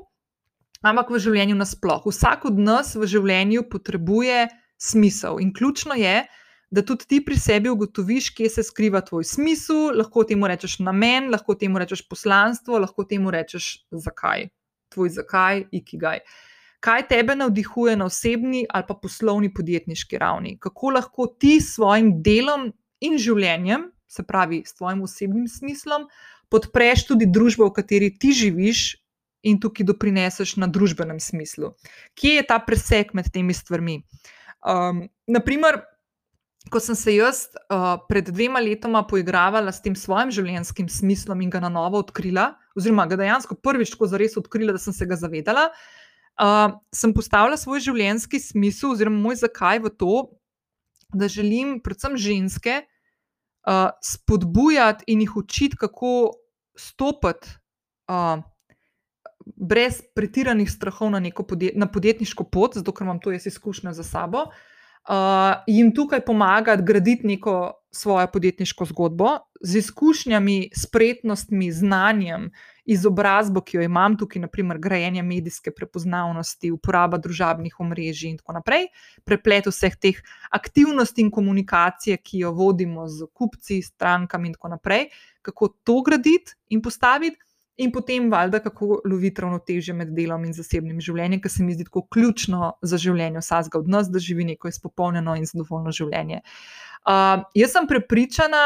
[0.79, 2.05] ampak v življenju nasploh.
[2.07, 4.47] Vsak od nas v življenju potrebuje
[4.83, 5.39] smisel.
[5.39, 6.23] In ključno je,
[6.73, 11.29] da tudi ti pri sebi ugotoviš, kje se skriva tvoj smisel, lahko temu rečeš namen,
[11.31, 14.47] lahko temu rečeš poslanstvo, lahko temu rečeš zakaj.
[14.93, 16.23] Tvoj zakaj, ikigaj.
[16.83, 20.57] Kaj tebe navdihuje na osebni ali pa poslovni podjetniški ravni?
[20.59, 26.09] Kako lahko ti s svojim delom in življenjem, se pravi s tvojim osebnim smislom,
[26.49, 28.83] podpreš tudi družbo, v kateri ti živiš
[29.45, 31.71] in tukaj doprineseš na družbenem smislu?
[32.19, 34.01] Kje je ta presek med temi stvarmi?
[34.63, 35.81] Um, naprimer,
[36.71, 41.51] ko sem se jaz uh, pred dvema letoma poigravala s tem svojim življenjskim smislom in
[41.51, 45.17] ga na novo odkrila, oziroma ga dejansko prvič tako zares odkrila, da sem se ga
[45.19, 45.67] zavedala,
[46.39, 50.15] uh, sem postavila svoj življenjski smisel, oziroma moj zakaj v to,
[51.13, 52.79] da želim predvsem ženske
[53.67, 56.31] uh, spodbujati in jih učiti, kako
[56.79, 57.59] stopiti.
[58.07, 58.41] Uh,
[59.45, 64.03] Brez pretiranih strahov na podjet, na podjetniško pot, zato ker imam to jaz izkušnjo za
[64.03, 72.49] sabo, uh, jim tukaj pomagati graditi neko svojo podjetniško zgodbo z izkušnjami, spretnostmi, znanjem,
[72.85, 78.89] izobrazbo, ki jo imam tukaj, naprimer, grajenje medijske prepoznavnosti, uporaba družabnih omrežij in tako naprej,
[79.23, 80.19] preplet vseh teh
[80.51, 85.07] aktivnosti in komunikacije, ki jo vodimo z kupci, strankami in tako naprej,
[85.41, 87.39] kako to graditi in postaviti.
[87.81, 91.87] In potem, valjda, kako loviti ravnotežje med delom in zasebnim življenjem, kar se mi zdi
[91.87, 96.43] tako ključno za življenje vsakega od nas, da živi neko izpopolnjeno in zadovoljno življenje.
[97.03, 98.63] Uh, jaz sem prepričana,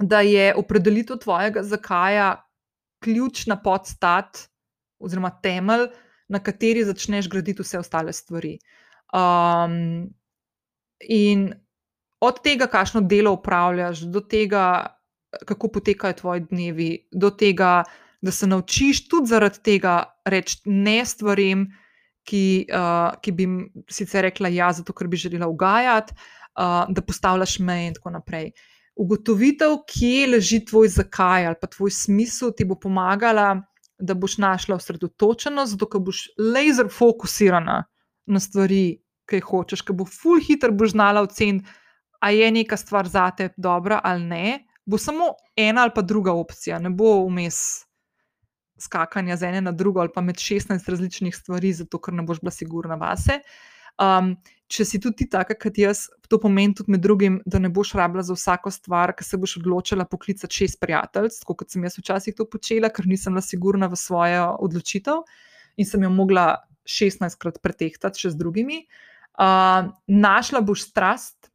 [0.00, 2.30] da je opredelitev tvojega zakaja
[3.04, 4.46] ključna podstat
[4.98, 5.88] oziroma temelj,
[6.30, 8.56] na kateri začneš graditi vse ostale stvari.
[9.14, 10.10] Um,
[11.00, 11.50] in
[12.20, 14.96] od tega, kakšno delo upravljaš, do tega,
[15.46, 17.84] kako potekajo tvoji dnevi, do tega,
[18.20, 21.68] da se naučiš tudi zaradi tega reči ne stvarem,
[22.26, 23.56] ki, uh, ki bi jim
[23.90, 28.52] sicer rekla ja, zato ker bi želela ugajati, uh, da postavljaš meje in tako naprej.
[29.00, 33.62] Ugotovitev, kje leži tvoj zakaj ali pa tvoj smisel, ti bo pomagala,
[34.00, 37.82] da boš našla osredotočenost, zato ker boš laser fokusirana
[38.26, 41.68] na stvari, ki jih hočeš, ker bo full hitro boš znala oceniti,
[42.20, 46.78] a je neka stvar zate dobra ali ne bo samo ena ali pa druga opcija,
[46.78, 47.86] ne bo vmes
[48.80, 52.40] skakanja z ene na drugo ali pa med 16 različnih stvari, zato ker ne boš
[52.40, 53.40] bila sigurna vase.
[54.00, 54.32] Um,
[54.70, 58.22] če si tudi taka, kot jaz, to pomeni tudi med drugim, da ne boš rabila
[58.24, 62.46] za vsako stvar, ki se boš odločila poklicati šest prijateljstv, kot sem jaz včasih to
[62.48, 65.24] počela, ker nisem bila sigurna v svojo odločitev
[65.76, 68.84] in sem jo mogla 16krat pretehtati še z drugimi.
[69.40, 71.49] Uh, našla boš strast,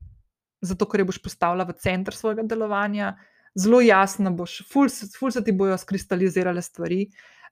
[0.62, 3.16] zato ker jo boš postavila v center svojega delovanja,
[3.56, 4.90] zelo jasno boš, ful,
[5.20, 7.06] ful se ti bojo skristalizirale stvari,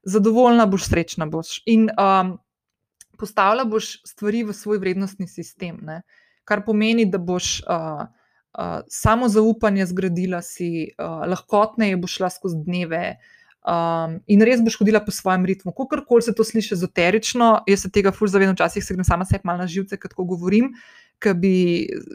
[0.04, 1.62] zadovoljna boš, srečna boš.
[1.66, 2.36] In um,
[3.18, 6.02] postavila boš stvari v svoj vrednostni sistem, ne?
[6.44, 12.60] kar pomeni, da boš uh, uh, samo zaupanje zgradila, si uh, lahkotneje boš šla skozi
[12.66, 13.16] dneve.
[13.64, 15.72] Um, in res boš hodila po svojem ritmu.
[15.72, 19.48] Kakorkoli se to sliši ezoterično, jaz se tega fulj zavedam, včasih se grem sama sebi
[19.48, 20.74] malo na živce, kako govorim,
[21.22, 21.56] ki bi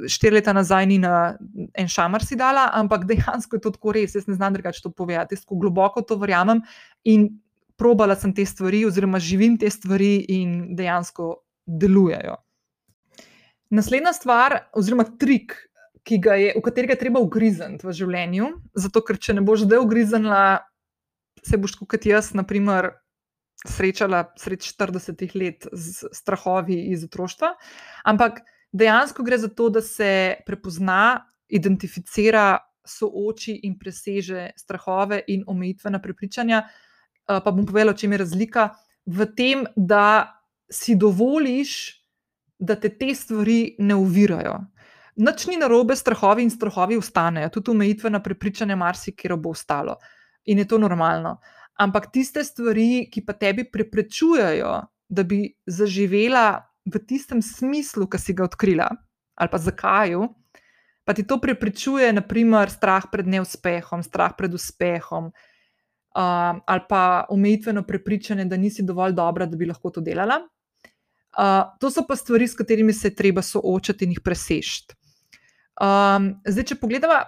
[0.10, 1.36] štiri leta nazaj ni na
[1.78, 4.16] en šamar si dala, ampak dejansko je to tako res.
[4.16, 5.36] Jaz ne znam drugače to povedati.
[5.36, 6.62] Jaz globoko to verjamem
[7.04, 7.30] in
[7.80, 11.32] probala sem te stvari, oziroma živim te stvari in dejansko
[11.66, 12.36] delujejo.
[13.70, 15.56] Naslednja stvar, oziroma trik,
[16.10, 20.42] je, v katerega je treba ugrizniti v življenju, zato ker če ne boš zdaj ugriznila,
[21.46, 22.96] se boš kot jaz, naprimer.
[23.60, 27.50] Srečala sred 40 let z strahovi iz otroštva,
[28.08, 28.38] ampak
[28.72, 36.64] dejansko gre za to, da se prepozna, identificira, sooči in preseže strahove in omejitvena prepričanja.
[36.66, 38.70] Eh, pa bom povedala, čem je razlika
[39.06, 40.36] v tem, da
[40.72, 42.00] si dovoliš,
[42.60, 44.60] da te te stvari ne uvirajo.
[45.20, 49.98] Noč ni narobe, strahovi in strahovi ostanejo, tudi omejitvena prepričanja, marsikaj bo ostalo
[50.46, 51.40] in je to normalno.
[51.80, 54.72] Ampak tiste stvari, ki pa tebi preprečujejo,
[55.10, 58.90] da bi zaživela v tistem smislu, ki si ga odkrila,
[59.40, 60.16] ali pa zakaj,
[61.06, 67.84] pa ti to preprečuje, naprimer, strah pred neuspehom, strah pred uspehom, uh, ali pa omejitveno
[67.88, 70.44] prepričanje, da nisi dovolj dobra, da bi lahko to delala.
[71.40, 74.98] Uh, to so pa stvari, s katerimi se je treba soočati in jih presežiti.
[75.80, 77.22] Um, zdaj, če pogledamo,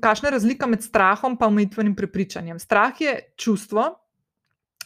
[0.00, 2.58] kakšna je razlika med strahom in omejitvenim prepričanjem.
[2.58, 3.88] Strah je čustvo,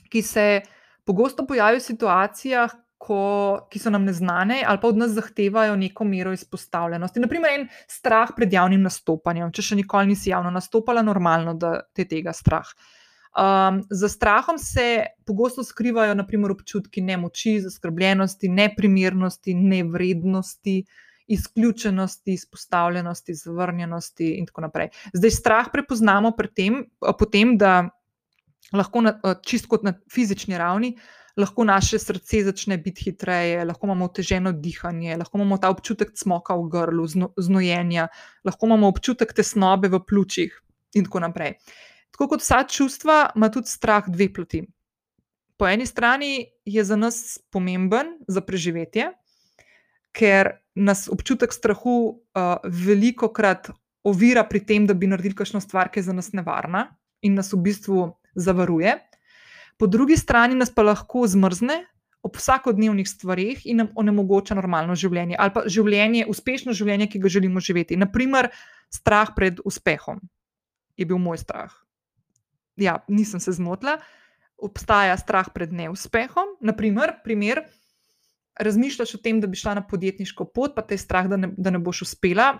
[0.09, 0.63] ki se
[1.05, 2.73] pogosto pojavi v situacijah,
[3.03, 7.21] ko, ki so nam neznane ali pa od nas zahtevajo neko mero izpostavljenosti.
[7.21, 9.51] Naprimer, en strah pred javnim nastopanjem.
[9.55, 12.69] Če še nikoli nisi javno nastopala, normalno, da te tega strah.
[13.33, 20.77] Um, za strahom se pogosto skrivajo naprimer, občutki nemoči, zaskrbljenosti, neprimernosti, nevrednosti,
[21.33, 24.93] izključenosti, izpostavljenosti, zavrnjenosti in tako naprej.
[25.17, 26.85] Zdaj, strah prepoznamo tem,
[27.19, 27.89] potem, da
[28.73, 30.93] lahko na, čist kot na fizični ravni
[31.37, 36.57] lahko naše srce začne biti hitreje, lahko imamo oteženo dihanje, lahko imamo ta občutek smoka
[36.57, 38.09] v grlu, zno, znojenja,
[38.45, 40.61] lahko imamo občutek tesnobe v pljučih
[40.95, 41.57] in tako naprej.
[42.13, 44.65] Tako kot vsa čustva, ima tudi strah dve plati.
[45.57, 49.13] Po eni strani je za nas pomemben za preživetje,
[50.13, 53.71] ker nas občutek strahu uh, veliko krat
[54.05, 56.91] ovira pri tem, da bi naredili kakšno stvar, ki je za nas nevarna
[57.23, 58.99] in nas v bistvu zavaruje
[59.83, 61.81] po drugi strani nas pa lahko zmrzne
[62.23, 67.33] ob vsakodnevnih stvarih in nam onemogoča normalno življenje ali pa življenje, uspešno življenje, ki ga
[67.35, 67.99] želimo živeti.
[67.99, 68.53] Naprimer,
[68.95, 70.21] strah pred uspehom
[70.95, 71.75] je bil moj strah.
[72.79, 73.97] Ja, nisem se zmotila.
[74.55, 76.55] Obstaja strah pred neuspehom.
[76.63, 77.65] Naprimer, primer,
[78.63, 81.51] razmišljaš o tem, da bi šla na podjetniško pot, pa te je strah, da ne,
[81.59, 82.53] da ne boš uspela,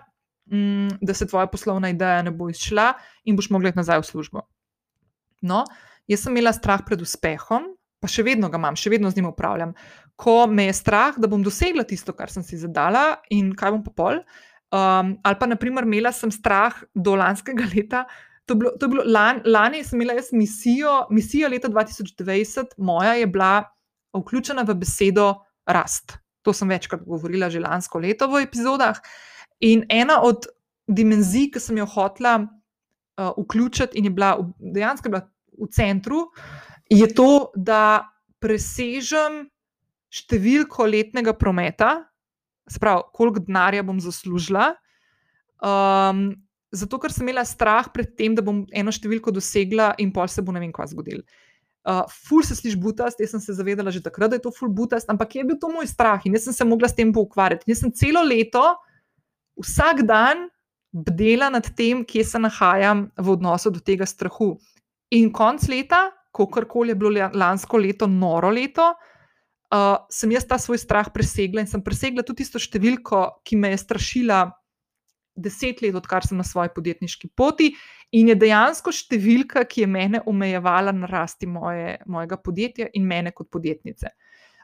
[0.51, 4.43] mm, da se tvoja poslovna ideja ne bo izšla in boš mogla nazaj v službo.
[5.39, 5.63] No,
[6.09, 7.69] Jaz sem imela strah pred uspehom,
[8.03, 9.71] pa še vedno ga imam, še vedno z njim upravljam.
[10.19, 13.85] Ko me je strah, da bom dosegla tisto, kar sem si zadala, in kaj bom
[13.85, 14.19] pa pol.
[14.73, 18.03] Um, ali pa, naprimer, imela sem strah do lanskega leta.
[18.49, 22.75] To je bilo, to je bilo lan, lani, sem imela jaz misijo, misijo leta 2020,
[22.83, 23.53] moja je bila
[24.17, 25.29] vključena v besedo
[25.69, 26.17] rast.
[26.43, 28.99] To sem večkrat govorila že lansko leto v epizodah.
[29.63, 30.49] In ena od
[30.91, 35.23] dimenzij, ki sem jo hotla uh, vključiti, in je bila dejansko bila
[35.59, 36.27] v centru,
[36.89, 38.09] je to, da
[38.43, 39.45] presežem
[40.13, 42.03] številko letnega prometa,
[42.69, 44.73] spravo, koliko denarja bom zaslužila.
[45.63, 46.35] Um,
[46.75, 50.43] zato, ker sem imela strah pred tem, da bom eno številko dosegla in pol se
[50.43, 51.23] bo ne vem, kaj zgodil.
[51.83, 54.71] Uh, ful se sliši butast, jaz sem se zavedala že takrat, da je to ful
[54.71, 57.67] butast, ampak je bil to moj strah in jaz sem se mogla s tem poukvarjati.
[57.67, 58.63] Jaz sem celo leto,
[59.59, 60.47] vsak dan,
[60.93, 64.55] bdela nad tem, kje se nahajam v odnosu do tega strahu.
[65.13, 68.93] In konc leta, ko karkoli je bilo lansko leto, noro leto,
[69.73, 73.73] uh, sem jaz ta svoj strah presegla in sem presegla tudi tisto številko, ki me
[73.73, 74.47] je strašila
[75.33, 77.71] deset let, odkar sem na svoji podjetniški poti,
[78.13, 83.33] in je dejansko številka, ki je mene omejevala na rasti moje, mojega podjetja in mene
[83.33, 84.13] kot podjetnice.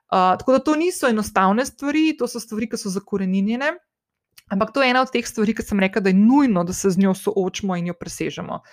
[0.09, 3.75] Uh, tako da to niso enostavne stvari, to so stvari, ki so zakorenjene.
[4.49, 6.89] Ampak to je ena od teh stvari, ki sem rekla, da je nujno, da se
[6.89, 8.63] z njo soočimo in jo presežemo.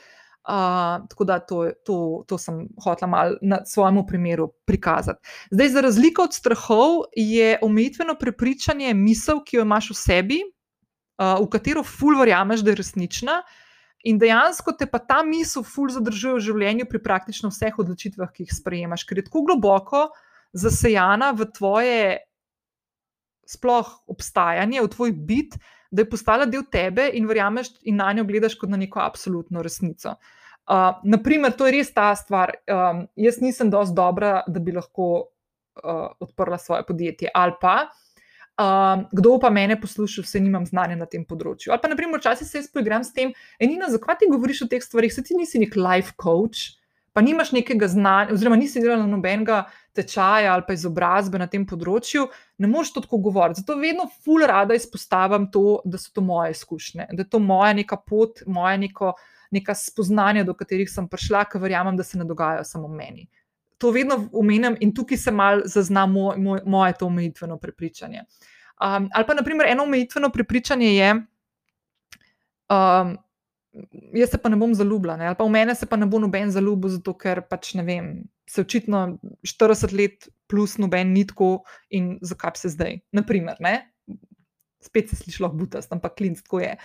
[0.46, 5.18] Uh, tako da to, to, to sem hotela malo na svojem primeru prikazati.
[5.50, 10.38] Zdaj, za razliko od strahov, je omejitveno prepričanje misel, ki jo imaš v sebi,
[11.18, 13.40] uh, v katero ful verjameš, da je resnična,
[14.06, 18.46] in dejansko te pa ta misel ful zadržuje v življenju pri praktično vseh odločitvah, ki
[18.46, 20.06] jih sprejemaš, ker je tako globoko
[20.54, 22.02] zasejana v tvoje
[23.46, 25.58] sploh obstajanje, v tvoj bit,
[25.90, 29.62] da je postala del tebe in verjameš in na njo gledaš kot na neko absolutno
[29.62, 30.16] resnico.
[30.66, 32.56] Uh, naprimer, to je res ta stvar.
[32.66, 37.30] Um, jaz nisem dovolj dobra, da bi lahko uh, odprla svoje podjetje.
[37.34, 37.76] Ali pa,
[38.58, 41.70] um, kdo pa mene posluša, vse nimam znanja na tem področju.
[41.70, 43.30] Ali pa, naprimer, včasih se jaz poigram s tem,
[43.62, 46.74] enina, zakaj ti govoriš o teh stvarih, se ti nisi nek life coach
[47.16, 49.62] pa nimaš nekega znanja, oziroma nisi delal nobenega
[49.96, 52.26] tečaja ali pa izobrazbe na tem področju,
[52.62, 53.62] ne moreš to tako govoriti.
[53.62, 57.72] Zato vedno ful rada izpostavim to, da so to moje izkušnje, da je to moja
[57.76, 59.14] neka pot, moja neko,
[59.56, 63.28] neka spoznanja, do katerih sem prišla, ker verjamem, da se ne dogajajo samo meni.
[63.82, 68.24] To vedno omenjam in tukaj se mal zazna moj, moj, moje to omejitveno prepričanje.
[68.76, 71.12] Um, ali pa, naprimer, eno omejitveno prepričanje je,
[72.72, 73.16] um,
[74.12, 75.26] jaz se pa ne bom zaljubila, ne?
[75.26, 78.10] ali pa v mene se pa ne bo noben zaljubil, zato ker pač ne vem,
[78.50, 82.98] se očitno 40 let plus noben ni tako in zakaj se zdaj.
[83.12, 83.92] Naprimer, ne?
[84.86, 86.76] spet se sliši lahko butast, ampak klinc tako je.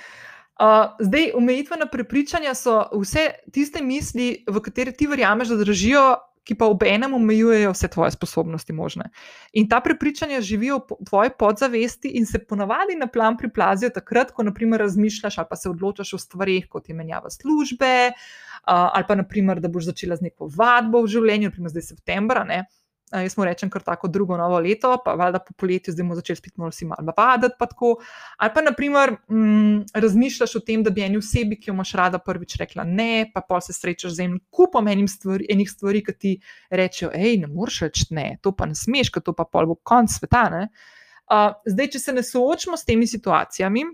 [0.61, 6.03] Uh, zdaj, omejitvena prepričanja so vse tiste misli, v katere ti verjameš, da držijo
[6.43, 9.09] ki pa ob enem omejujejo vse tvoje sposobnosti možne.
[9.53, 14.43] In ta prepričanja živijo v tvoji podzavesti in se ponavadi na plan priplazijo takrat, ko
[14.43, 18.11] naprimer razmišljaš ali pa se odločaš o stvarih, kot je menjava službe,
[18.65, 22.43] ali pa naprimer, da boš začela z neko vadbo v življenju, naprimer zdaj septembra.
[22.43, 22.65] Ne?
[23.11, 26.37] Jaz mu rečem kar tako drugo novo leto, pa valjda po poletju, zdaj bomo začeli
[26.39, 27.95] spet malo si malo vaditi, pa tako.
[28.37, 32.19] Ali pa, naprimer, mm, razmišljaš o tem, da bi eni osebi, ki jo imaš rada,
[32.19, 36.17] prvič rekla ne, pa pol se srečaš z enim kupom enim stvari, enih stvari, ki
[36.17, 36.35] ti
[36.69, 39.79] rečejo, hej, ne moreš reči ne, to pa ne smeš, ker to pa pol bo
[39.83, 40.45] konc sveta.
[41.31, 43.85] Uh, zdaj, če se ne soočimo s temi situacijami,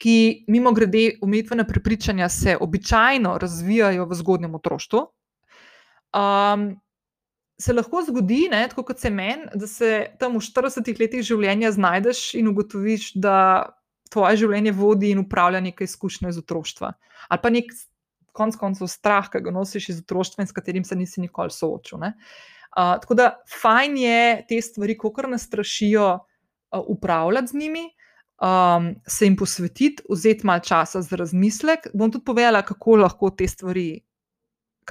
[0.00, 5.02] ki, mimo grede, umetvene prepričanja se običajno razvijajo v zgodnjem otroštvu.
[6.14, 6.80] Um,
[7.60, 11.72] se lahko zgodi, ne, tako kot se meni, da se tam v 40 letih življenja
[11.76, 13.36] znajdeš in ugotoviš, da
[14.10, 16.92] tvoje življenje vodi in upravlja nekaj izkušnje iz otroštva.
[17.28, 17.70] Ali pa nek
[18.36, 22.00] konc koncev strah, ki ga nosiš iz otroštva in s katerim se nisi nikoli soočil.
[22.00, 23.30] Uh, tako da
[23.60, 27.88] fajn je te stvari, ko kar nas strašijo, uh, upravljati z njimi.
[28.40, 31.90] Um, se jim posvetiti, vzeti malo časa za razmislek.
[31.92, 34.00] Bom tudi povedala, kako lahko te stvari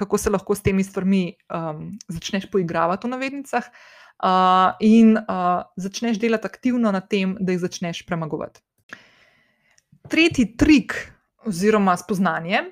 [0.00, 1.22] kako se lahko s temi stvarmi
[1.52, 3.68] um, začneš poigravati v navednicah,
[4.24, 8.60] uh, in uh, začneš delati aktivno na tem, da jih začneš premagovati.
[10.08, 10.96] Tretji trik,
[11.46, 12.62] oziroma spoznanje,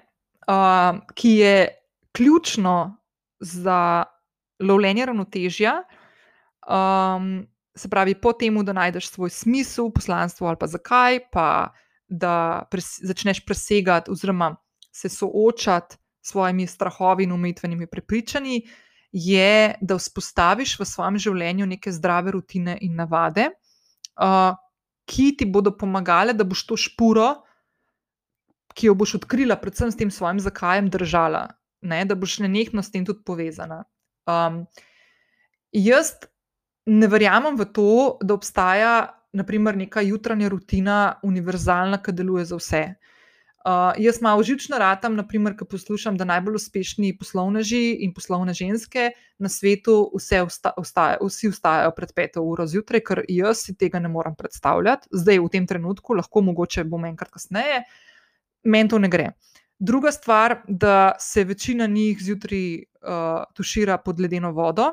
[0.49, 1.69] uh, ki je
[2.17, 2.97] ključno
[3.41, 4.05] za
[4.61, 5.83] lovljenje ravnotežja,
[6.67, 7.47] um,
[7.79, 11.49] se pravi, po tem, da najdeš svoj smisel, poslanstvo ali pa zakaj, pa
[12.09, 14.57] da pres začneš presegati oziroma
[14.93, 18.63] se soočati svojimi strahovi in umetvenimi prepričanji,
[19.13, 23.49] je, da vzpostaviš v svojem življenju neke zdrave rutine in navade,
[24.21, 24.53] uh,
[25.09, 27.31] ki ti bodo pomagale, da boš to špuro,
[28.77, 31.49] ki jo boš odkrila, predvsem s tem svojim zakajem, držala,
[31.83, 32.05] ne?
[32.05, 33.83] da boš nenehno s tem tudi povezana.
[34.29, 34.67] Um,
[35.73, 36.13] jaz
[36.87, 39.15] ne verjamem v to, da obstaja.
[39.37, 42.81] Naprimer, neka jutranja rutina, univerzalna, ki deluje za vse.
[42.89, 43.18] Uh,
[43.67, 49.11] Uh, jaz malo žično ratam, naprimer, ko poslušam, da najbolj uspešni poslovneži in poslovne ženske
[49.39, 53.99] na svetu vse vsta, vstaja, vsi vstajajo pred peto uro zjutraj, ker jaz si tega
[53.99, 57.83] ne morem predstavljati, zdaj v tem trenutku, lahko mogoče bom enkrat kasneje,
[58.63, 59.33] meni to ne gre.
[59.79, 64.93] Druga stvar, da se večina njih zjutraj uh, tušira pod ledeno vodo.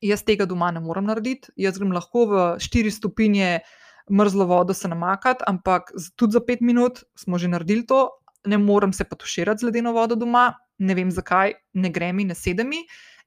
[0.00, 3.60] Jaz tega doma ne morem narediti, jaz grem lahko v 4 stopinje
[4.10, 8.10] mrzlo vodo se namakati, ampak tudi za pet minut smo že naredili to,
[8.46, 12.24] ne morem se pa tuširati z ledeno vodo doma, ne vem zakaj, ne gre mi,
[12.24, 12.70] ne sedem.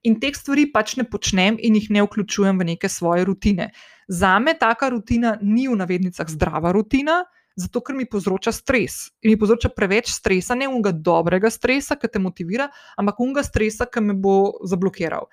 [0.03, 3.71] In teh stvari pač ne počnem in jih ne vključujem v neke svoje rutine.
[4.07, 7.25] Za me taka rutina ni v navednicah zdrava rutina,
[7.59, 9.09] zato ker mi povzroča stres.
[9.21, 13.89] In mi povzroča preveč stresa, ne unga dobrega stresa, ki te motivira, ampak unga stresa,
[13.91, 15.27] ki me bo zablokiral.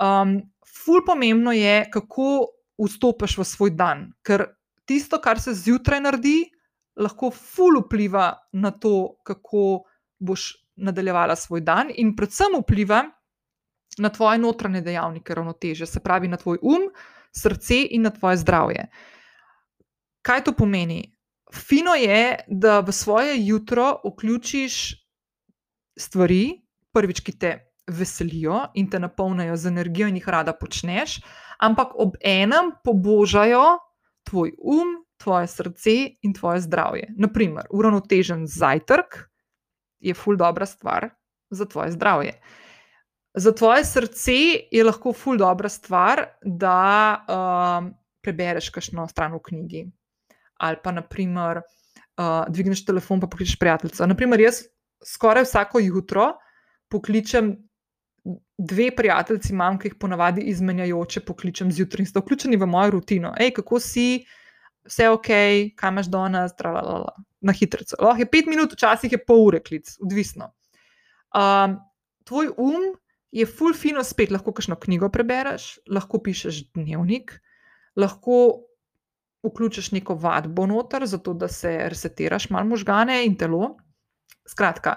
[0.00, 2.48] Um, ful pomembno je, kako
[2.80, 4.48] vstopiš v svoj dan, ker
[4.86, 6.38] tisto, kar se zjutraj naredi,
[6.96, 9.84] lahko ful vpliva na to, kako
[10.18, 13.04] boš nadaljevala svoj dan, in predvsem vpliva
[13.98, 16.88] na tvoje notranje dejavnike ravnoteže, se pravi na tvoj um,
[17.32, 18.88] srce in na tvoje zdravje.
[20.22, 21.16] Kaj to pomeni?
[21.54, 24.96] Fino je, da v svoje jutro vključiš
[25.96, 26.62] stvari,
[26.92, 27.52] prvič, ki te
[27.86, 31.20] veselijo in te napolnijo z energijo in jih rada počneš,
[31.62, 33.78] ampak ob enem pobožajo
[34.26, 37.08] tvoj um, tvoje srce in tvoje zdravje.
[37.16, 39.18] Naprimer, uravnotežen zajtrk
[39.98, 41.08] je ful dobra stvar
[41.50, 42.40] za tvoje zdravje.
[43.34, 44.32] Za tvoje srce
[44.72, 46.80] je lahko ful dobra stvar, da
[47.28, 47.88] uh,
[48.24, 49.82] prebereš kakšno stran v knjigi.
[50.56, 54.06] Ali pa, naprimer, uh, dvigneš telefon in pokličeš prijateljico.
[54.06, 54.62] Naprimer, jaz
[55.04, 56.32] skoraj vsako jutro
[56.88, 57.56] pokličem
[58.58, 63.34] dve prijateljici imam, ki jih ponavadi izmenjajoče pokličem zjutraj in sta vključeni v mojo rutino.
[63.38, 64.24] Ej, kako si,
[64.88, 65.28] vse ok,
[65.76, 66.54] kaj imaš danes,
[67.40, 67.84] na hitro.
[68.00, 70.52] Lahko je pet minut, včasih je pol ure klic, odvisno.
[71.36, 71.76] Um,
[72.24, 72.94] tvoj um
[73.30, 77.34] je full fino spet, lahko kakšno knjigo prebereš, lahko pišeš dnevnik,
[77.96, 78.62] lahko
[79.46, 83.76] vključiš neko vadbo noter, zato da se resetiraš malo možgane in telo.
[84.48, 84.96] Skratka,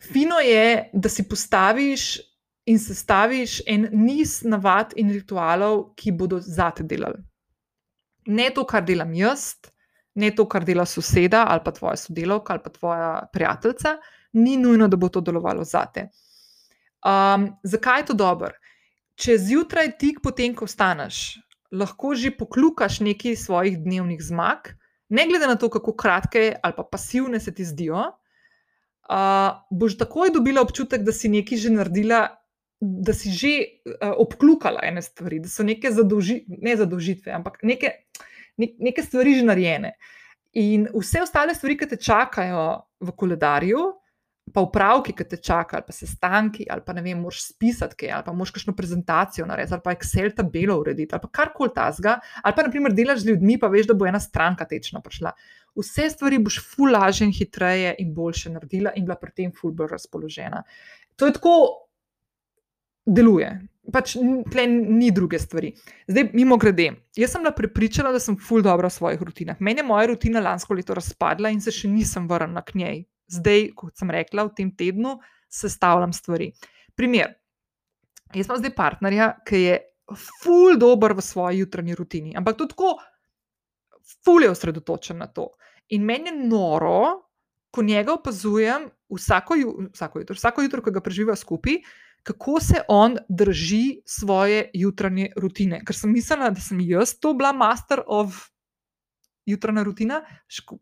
[0.00, 2.18] Fino je, da si postaviš
[2.66, 7.20] in sestaviš en niz navad in ritualov, ki bodo zate delali.
[8.26, 9.54] Ne to, kar delam jaz,
[10.14, 13.96] ne to, kar dela soseda ali pa tvoja sodelavka ali pa tvoja prijateljica,
[14.32, 16.08] ni nujno, da bo to delovalo zate.
[17.00, 18.52] Um, zakaj je to dobro?
[19.20, 21.40] Če zjutraj tik potem, ko vstaneš,
[21.72, 24.72] lahko že poklukaš nekaj svojih dnevnih zmag,
[25.08, 28.04] ne glede na to, kako kratke ali pa pasivne se ti zdijo,
[29.08, 32.20] uh, boš takoj dobila občutek, da si nekaj že naredila,
[32.80, 37.94] da si že uh, obklukala ene stvari, da so neke zadolži, ne zadolžitve, ampak neke,
[38.56, 39.94] ne, neke stvari že narejene.
[40.58, 43.84] In vse ostale stvari, ki te čakajo v koledarju,
[44.50, 48.12] pa upravki, ki te čakajo, ali pa sestanki, ali pa ne vem, moš spisati kaj,
[48.16, 52.18] ali pa moš kakšno prezentacijo narediti, ali pa Excel tabelo urediti, ali pa karkoli tasga,
[52.42, 55.32] ali pa naprimer delaš z ljudmi, pa veš, da bo ena stranka tečno prišla.
[55.78, 59.72] Vse stvari boš ful lažje in hitreje in boljše naredila in bila pri tem ful
[59.72, 60.62] bolj razpoložena.
[61.16, 61.54] To je tako,
[63.06, 63.50] deluje.
[63.92, 64.14] Pač
[64.52, 65.72] tle ni druge stvari.
[66.06, 69.60] Zdaj, mimo grede, jaz sem bila prepričana, da sem ful dobro v svojih rutinah.
[69.60, 73.00] Meni je moja rutina lansko leto razpadla in se še nisem vrnila k njej
[73.30, 75.18] zdaj, kot sem rekla, v tem tednu
[75.50, 76.50] sestavljam stvari.
[76.98, 77.36] Primer.
[78.34, 79.78] Jaz imam zdaj partnerja, ki je
[80.42, 82.92] ful dober v svoji jutranji rutini, ampak tudi tako,
[84.24, 85.48] ful je osredotočen na to.
[85.88, 87.22] In meni je noro,
[87.70, 89.54] ko njega opazujem vsako,
[89.94, 91.82] vsako jutro, vsako jutro, ko ga preživiva skupaj.
[92.22, 95.80] Kako se on drži svoje jutranje rutine?
[95.86, 98.50] Ker sem mislila, da sem jaz to bila master of
[99.46, 100.20] jutranja rutina,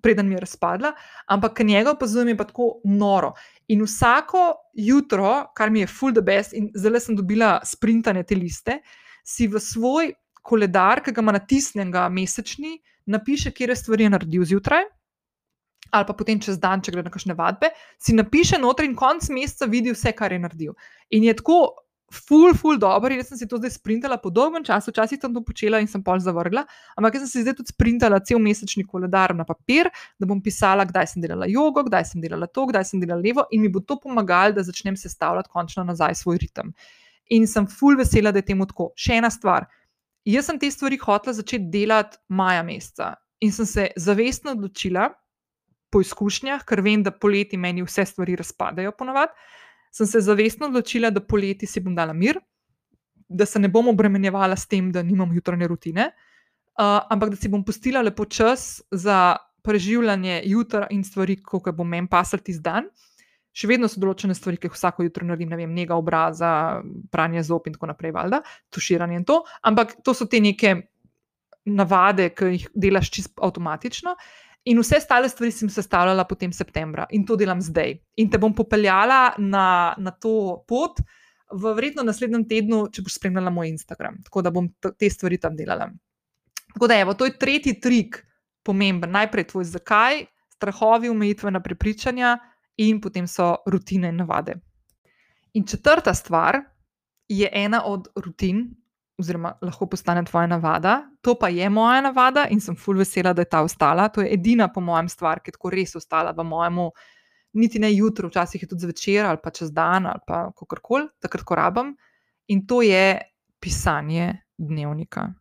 [0.03, 0.93] preden mi je razpadla,
[1.26, 3.33] ampak njega opazujem, je pa tako noro.
[3.68, 8.35] In vsako jutro, kar mi je full the best, in zdaj sem dobila sprintane te
[8.35, 8.81] liste,
[9.24, 10.12] si v svoj
[10.43, 14.86] koledar, ki ga ima natisnjenega mesečni, napiše, kje je stvari naredil zjutraj.
[15.90, 19.30] Ali pa potem čez dan, če gre na kakšne vadbe, si napiše noter in konc
[19.32, 20.74] meseca vidi vse, kar je naredil.
[21.16, 21.62] In je tako
[22.12, 23.14] ful, ful, dobro.
[23.14, 26.02] Jaz sem si to zdaj sprintala po dolgem času, včasih sem to počela in sem
[26.04, 26.64] pol zavrgla,
[26.96, 30.86] ampak jaz sem si zdaj tudi sprintala cel mesečni koledar na papir, da bom pisala,
[30.88, 33.80] kdaj sem delala jogo, kdaj sem delala to, kdaj sem delala levo in mi bo
[33.80, 36.72] to pomagalo, da začnem sestavljati končno nazaj svoj ritem.
[37.36, 38.92] In sem ful vesela, da je temu tako.
[38.96, 39.68] Še ena stvar.
[40.24, 45.08] Jaz sem te stvari hotela začeti delati maja meseca in sem se zavestno odločila.
[45.88, 49.32] Po izkušnjah, ker vem, da poleti meni vse stvari razpadajo, ponovadi,
[49.94, 52.36] sem se zavestno odločila, da poleti si bom dala mir,
[53.28, 56.10] da se ne bom obremenjevala s tem, da nimam jutranje rutine,
[56.76, 61.88] uh, ampak da si bom pustila lepo čas za preživljanje jutra in stvari, kot bom
[61.88, 62.92] meni pasati z dan.
[63.57, 66.51] Še vedno so določene stvari, ki jih vsako jutro naredim, ne vem, njega obraza,
[67.11, 68.42] pranje zob in tako naprej, valjda,
[68.74, 69.40] tuširanje in to.
[69.66, 70.74] Ampak to so te neke
[71.68, 74.14] navade, ki jih delaš čisto avtomatično.
[74.68, 77.94] In vse ostale stvari sem sestavljala potem septembra in to delam zdaj.
[78.20, 81.01] In te bom popeljala na, na to pot
[81.49, 84.18] v verjetno naslednjem tednu, če boš spremljala moj Instagram.
[84.26, 85.88] Tako da bom te stvari tam delala.
[86.74, 88.20] Tako da, evo, to je tretji trik,
[88.62, 89.11] pomemben.
[89.14, 90.26] Najprej tvoj zakaj,
[90.59, 92.36] strahovi, omejitvena prepričanja
[92.79, 94.55] in potem so rutine in navade.
[95.53, 96.61] In četrta stvar
[97.29, 98.74] je ena od rutin,
[99.18, 101.11] oziroma lahko postane tvoja navada.
[101.20, 104.09] To pa je moja navada in sem fulj vesela, da je ta ostala.
[104.09, 106.91] To je edina, po mojem, stvar, ki je tako res ostala v mojemu,
[107.53, 111.45] niti ne jutro, včasih je tudi zvečer ali pa čez dan ali pa kakorkoli, takrat,
[111.45, 111.97] ko rabim.
[112.49, 113.18] In to je
[113.61, 115.33] pisanje dnevnika.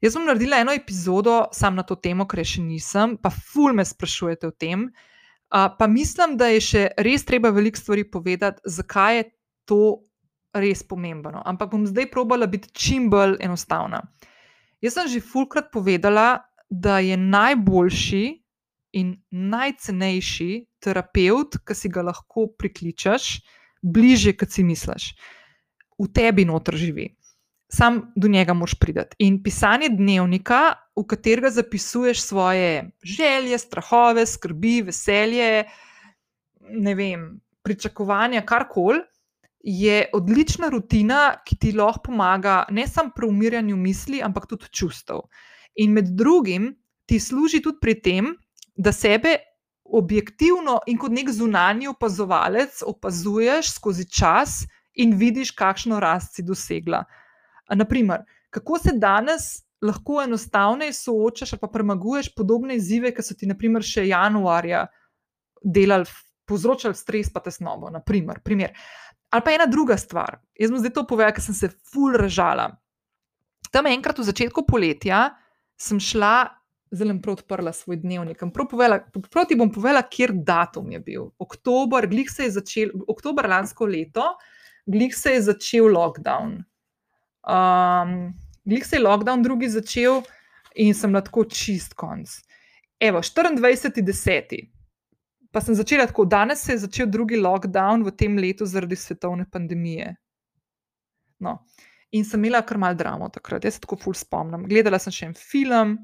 [0.00, 3.84] Jaz sem naredila eno epizodo sam na to temo, ker še nisem, pa ful me
[3.84, 4.86] sprašujete o tem.
[4.86, 5.15] Uh,
[5.50, 9.24] pa mislim, da je še res treba veliko stvari povedati, zakaj je
[9.66, 9.82] to
[10.56, 11.42] res pomembno.
[11.44, 14.02] Ampak bom zdaj probala biti čim bolj enostavna.
[14.80, 18.24] Jaz sem že fulkrat povedala, da je najboljši
[18.98, 20.50] in najcenejši
[20.82, 23.36] terapeut, ki si ga lahko prikličeš,
[23.82, 25.12] bliže, kot si misliš.
[25.96, 27.12] V tebi noter živi.
[27.68, 29.16] Sam do njega moš priti.
[29.18, 30.60] In pisanje dnevnika,
[30.96, 35.64] v katerega zapisuješ svoje želje, strahove, skrbi, veselje,
[36.70, 39.00] ne vem, pričakovanja, karkoli,
[39.66, 45.24] je odlična rutina, ki ti lahko pomaga ne samo pri umirjanju misli, ampak tudi čustev.
[45.74, 48.30] In med drugim ti služi tudi pri tem,
[48.76, 49.36] da sebe
[49.84, 54.62] objektivno in kot nek zunanji opazovalec opazuješ skozi čas
[54.94, 57.02] in vidiš, kakšno rast si dosegla.
[57.74, 63.46] Naprimer, kako se danes lahko enostavneje soočaš ali pa premaguješ podobne izzive, ki so ti,
[63.46, 64.86] naprimer, še januarja
[65.62, 66.06] delali,
[66.46, 67.90] povzročali stres, pa tesnobo.
[67.90, 68.72] Naprimer, primer.
[69.34, 70.38] Ali pa ena druga stvar.
[70.54, 72.70] Jaz bom zdaj to povedala, ker sem se ful ražala.
[73.74, 75.26] Tam enkrat v začetku poletja
[75.76, 76.46] sem šla,
[76.94, 78.40] zelo prav odprla svoj dnevnik.
[78.54, 81.26] Proti bom povedala, kjer datum je bil.
[81.42, 84.30] Oktober, glih se je začel, oktober lansko leto,
[84.86, 86.62] glih se je začel lockdown.
[87.46, 88.34] Um,
[88.64, 90.22] glih se je lockdown drugi začel
[90.74, 92.30] in sem na tako čist konc.
[93.00, 94.76] Evo, 24.10
[95.56, 99.46] pa sem začela tako, danes se je začel drugi lockdown v tem letu zaradi svetovne
[99.50, 100.10] pandemije.
[101.40, 101.62] No.
[102.12, 104.66] In sem imela kar mal dramo takrat, jaz se tako ful spomnim.
[104.68, 105.94] Gledala sem še en film,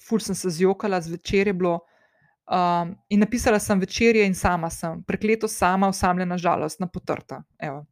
[0.00, 1.74] ful sem se zjokala, zvečer je bilo.
[2.48, 7.42] Um, in napisala sem večerje, in sama sem, prekleto sama, osamljena žalost, na potrta.
[7.60, 7.84] Evo.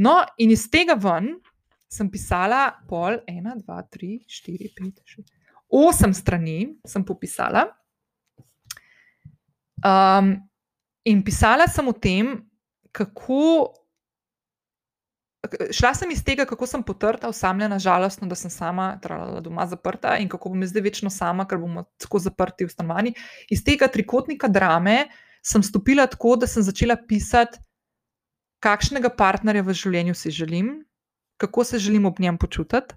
[0.00, 1.34] No, in iz tega ven
[1.90, 5.30] sem pisala pol, ena, dva, tri, štiri, pet, šest,
[5.68, 7.68] osem strani sem popisala.
[9.84, 10.36] Um,
[11.04, 12.38] In pisala sem o tem,
[12.92, 13.72] kako.
[15.76, 20.14] Šla sem iz tega, kako sem potrta, osamljena, žalostna, da sem sama trala doma zaprta
[20.16, 23.12] in kako bom zdaj večno sama, ker bomo tako zaprti v stanovanju.
[23.52, 25.10] Iz tega trikotnika drame
[25.44, 27.60] sem stopila tako, da sem začela pisati,
[28.64, 30.78] kakšnega partnerja v življenju si želim,
[31.44, 32.94] kako se želim ob njem počutiti.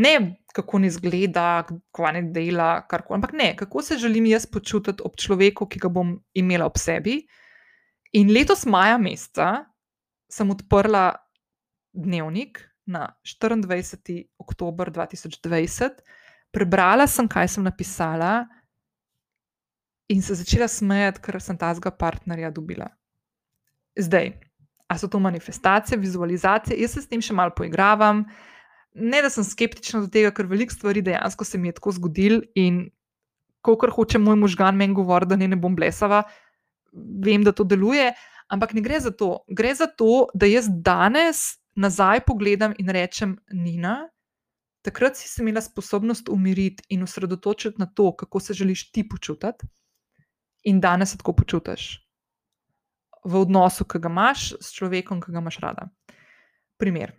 [0.00, 5.02] Ne, kako ne izgleda, kako ne dela, karkoli, ampak ne, kako se želim jaz počutiti
[5.04, 7.20] ob človeku, ki ga bom imela ob sebi.
[8.16, 9.50] In letos, maja meseca,
[10.30, 11.12] sem odprla
[11.92, 14.24] dnevnik na 24.
[14.38, 16.00] oktober 2020,
[16.50, 18.46] prebrala sem, kaj sem napisala,
[20.10, 22.88] in se začela smejati, ker sem tazga partnerja dobila.
[23.98, 24.32] Zdaj,
[24.90, 28.24] a so to manifestacije, vizualizacije, jaz se s tem še malo poigravam.
[28.94, 32.40] Ne, da sem skeptična do tega, ker veliko stvari dejansko se mi je tako zgodil
[32.58, 32.88] in
[33.62, 36.24] ko kar hoče moj možgan meni govoriti, da ne, ne bom blesava,
[37.22, 38.08] vem, da to deluje,
[38.50, 39.30] ampak ne gre za to.
[39.46, 41.44] Gre za to, da jaz danes
[41.78, 44.08] nazaj pogledam in rečem, Nina,
[44.82, 49.70] takrat si se imela sposobnost umiriti in osredotočiti na to, kako se želiš ti počutiti,
[50.66, 52.09] in danes se tako počutiš
[53.24, 55.88] v odnosu, ki ga imaš s človekom, ki ga imaš rada.
[56.80, 57.14] Primer.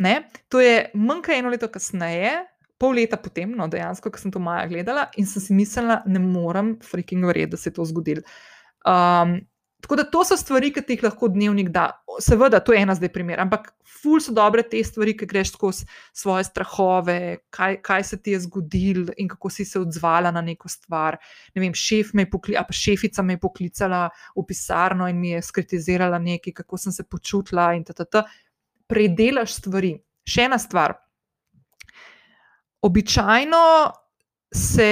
[0.00, 0.22] Ne?
[0.52, 2.38] To je manj kot eno leto kasneje,
[2.80, 6.22] pol leta potem, no, dejansko, ko sem to Maja gledala in sem si mislila, ne
[6.22, 8.24] morem, freaking verjeti, da se je to zgodilo.
[8.88, 9.36] Um,
[9.80, 11.86] Tako da to so stvari, ki ti jih lahko dnevnik da.
[12.20, 13.70] Seveda, to je ena zdaj primer, ampak
[14.00, 17.16] ful so dobre te stvari, ki greš skozi svoje strahove,
[17.54, 21.16] kaj, kaj se ti je zgodilo in kako si se odzvala na neko stvar.
[21.54, 24.02] Ne vem, šef me je poklicala, pa šefica me je poklicala
[24.36, 28.24] v pisarno in mi je skritizirala nekaj, kako sem se počutila in tako.
[28.90, 29.94] Predelaš stvari.
[30.26, 30.96] Še ena stvar.
[32.82, 33.60] Običajno
[34.54, 34.90] se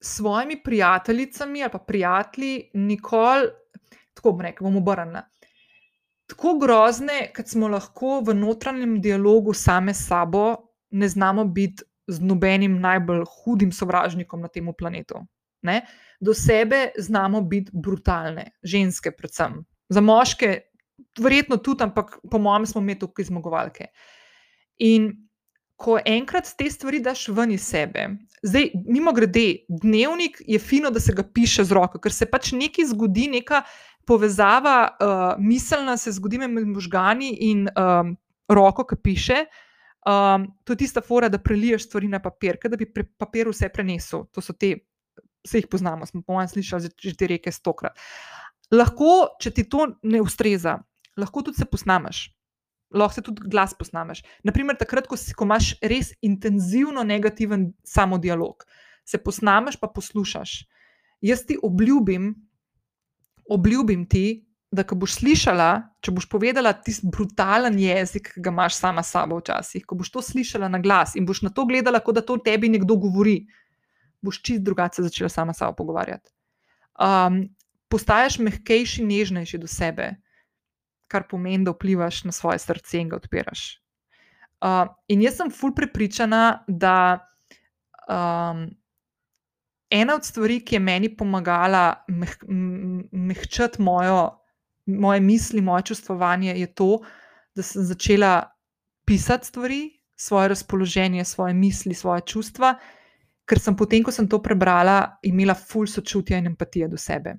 [0.00, 3.48] s svojimi prijateljicami ali pa prijatelji nikoli
[4.16, 5.26] tako bom rekel, bom obrnila.
[6.26, 12.22] Tako grozne, kot smo lahko v notranjem dialogu same s sabo, ne znamo biti z
[12.22, 15.22] nobenim najbolj hudim sovražnikom na tem planetu.
[15.62, 15.82] Ne?
[16.20, 19.60] Do sebe znamo biti brutalne, ženske, predvsem.
[19.88, 20.60] Za moške,
[21.20, 23.90] verjetno tudi, ampak po mojem, smo mi tukaj zmagovalke.
[24.78, 25.12] In
[25.76, 28.06] ko enkrat te stvari daš ven iz sebe,
[28.42, 32.52] zdaj, mimo grede, dnevnik je fino, da se ga piše z roko, ker se pač
[32.56, 33.62] nekaj zgodi, neka
[34.06, 38.16] povezava uh, miselna se zgodi med možgani in um,
[38.48, 39.44] roko, ki piše.
[40.06, 43.68] Um, to je tista fora, da preliješ stvari na papir, da bi pre, papir vse
[43.74, 44.28] prenesel.
[44.30, 44.76] To so te,
[45.46, 47.98] vse jih poznamo, smo po mojem slišali že te reke stokrat.
[48.70, 50.78] Lahko, če ti to ne ustreza,
[51.18, 52.28] lahko tudi se posnameš.
[52.94, 54.22] Lahko se tudi glas posnameš.
[54.46, 58.62] Naprimer, takrat, ko, si, ko imaš res intenzivno negativen samodialog,
[59.06, 60.60] se posnameš, pa poslušaš.
[61.26, 62.34] Jaz ti obljubim,
[63.50, 65.68] obljubim ti, da ko boš slišala,
[66.04, 70.10] če boš povedala tisti brutalen jezik, ki ga imaš sama s sabo včasih, ko boš
[70.12, 73.38] to slišala na glas in boš na to gledala, kot da to tebi nekdo govori,
[74.24, 76.32] boš čist drugače začela sama s sabo pogovarjati.
[76.98, 77.46] Um,
[77.92, 80.16] postaješ mehkejši, nežnejši do sebe,
[81.12, 83.68] kar pomeni, da vplivaš na svoje srce in ga odpiraš.
[84.64, 87.22] Uh, in jaz sem fulj prepričana, da
[88.08, 88.66] um,
[89.90, 92.36] ena od stvari, ki je meni pomagala meh,
[93.12, 94.30] mehčati mojo,
[94.86, 96.90] moje misli, moje čustvovanje, je to,
[97.54, 98.50] da sem začela
[99.06, 99.80] pisati stvari,
[100.16, 102.74] svoje razpoloženje, svoje misli, svoje čustva,
[103.46, 107.36] ker sem potem, ko sem to prebrala, imela ful sočutja in empatije do sebe.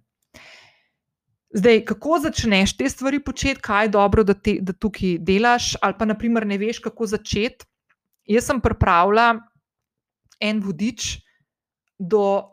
[1.57, 5.95] Zdaj, kako začneš te stvari početi, kaj je dobro, da, te, da tukaj delaš, ali
[5.99, 7.65] pa naprimer ne veš, kako začeti.
[8.27, 9.29] Jaz sem pripravila
[10.43, 11.15] en vodič,
[11.99, 12.43] do,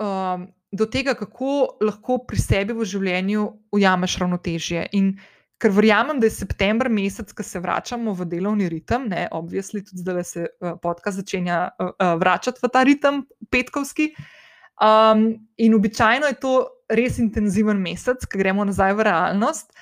[0.00, 4.88] um, do tega, kako lahko pri sebi v življenju ujameš ravnotežje.
[4.96, 5.14] In
[5.60, 10.00] ker verjamem, da je september mesec, ko se vračamo v delovni ritem, ne, obvisli tudi
[10.00, 14.14] zdaj se uh, podcast začenja uh, uh, vračati v ta ritem, petkovski.
[14.80, 16.54] Um, in običajno je to
[16.88, 19.74] res intenziven mesec, ki gremo nazaj v realnost,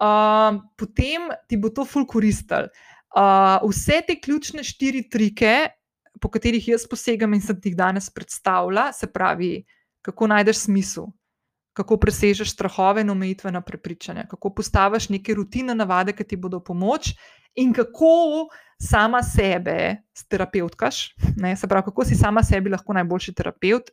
[0.00, 2.72] uh, potem ti bo to ful koristil.
[3.12, 5.68] Uh, vse te ključne štiri trike,
[6.20, 9.64] po katerih jaz posegam in sem ti jih danes predstavila, se pravi,
[10.04, 11.10] kako najdeš smisel,
[11.76, 17.12] kako presežeš strahove in omejitvena prepričanja, kako postaviš neke rutine, navade, ki ti bodo pomoč,
[17.58, 18.48] in kako
[18.82, 23.90] sama sebe sterapeutkaš, ne, se pravi, kako si sama sebi lahko najboljši terapeut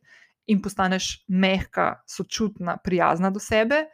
[0.47, 3.85] in postaneš mehka, sočutna, prijazna do sebe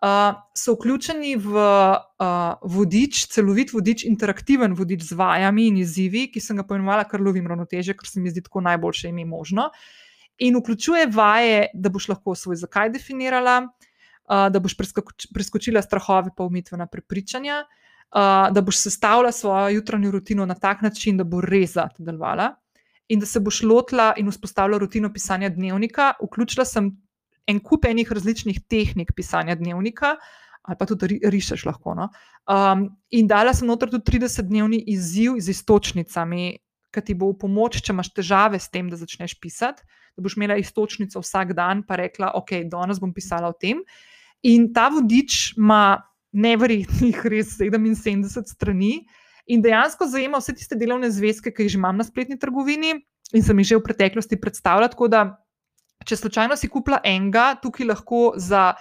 [0.00, 6.56] so vključeni v uh, vodič, celovit vodič, interaktiven vodič z vajami in izzivi, ki sem
[6.56, 9.68] ga poimenovala kar lovim ravnoteže, ker se mi zdi tako najboljše ime možno.
[10.40, 14.78] In vključuje vaje, da boš lahko svoj zakaj definirala, uh, da boš
[15.34, 21.20] preskočila strahove, pa umitvena prepričanja, uh, da boš sestavila svojo jutranjo rutino na tak način,
[21.20, 22.54] da bo res zate delovala.
[23.12, 26.14] In da se boš lotila in vzpostavila rutino pisanja dnevnika.
[26.22, 26.92] Vključila sem
[27.48, 30.16] en kup enih različnih tehnik pisanja dnevnika,
[30.62, 31.94] ali pa tudi rišeš lahko.
[31.96, 32.10] No?
[32.50, 36.58] Um, in dala sem noter tudi 30-dnevni izziv z istočnicami,
[36.90, 39.84] ki ti bo v pomoč, če imaš težave s tem, da začneš pisati.
[40.18, 43.84] Da boš imela istočnico vsak dan, pa rekla, ok, danes bom pisala o tem.
[44.42, 49.06] In ta vodič ima nevrjetnih, res 77 strani.
[49.50, 52.94] In dejansko zajema vse tiste delovne zvezke, ki jih že imam na spletni trgovini
[53.34, 54.90] in sem jih že v preteklosti predstavljala.
[54.92, 55.22] Tako da,
[56.06, 58.72] če slučajno si kupila enega, tukaj lahko za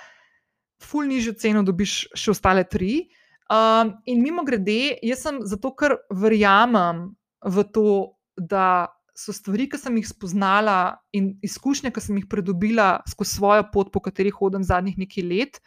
[0.79, 3.09] ful nižjo ceno dobiš še ostale tri.
[3.49, 7.09] Um, in mimo grede, jaz sem zato, ker verjamem
[7.43, 7.89] v to,
[8.37, 8.87] da
[9.19, 13.91] so stvari, ki sem jih spoznala in izkušnje, ki sem jih pridobila skozi svojo pot,
[13.91, 15.59] po kateri hodim zadnjih nekaj let,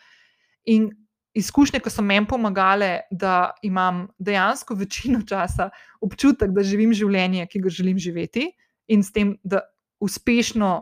[0.65, 0.89] in
[1.37, 5.69] izkušnje, ki so meni pomagale, da imam dejansko večino časa
[6.01, 8.49] občutek, da živim življenje, ki ga želim živeti,
[8.89, 9.67] in s tem, da
[10.03, 10.73] uspešno,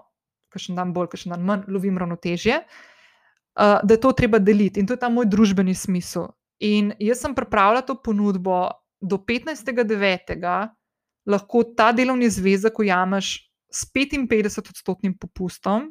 [0.52, 2.60] kakšen dan bolj, kakšen dan manj, lovim ravnotežje.
[3.58, 6.30] Uh, da je to treba deliti in to je ta moj družbeni smisel.
[6.60, 8.68] In jaz sem pripravila to ponudbo
[9.00, 10.36] do 15.9.
[11.26, 15.90] lahko ta delovni zvezek ujameš s 55-odstotnim popustom.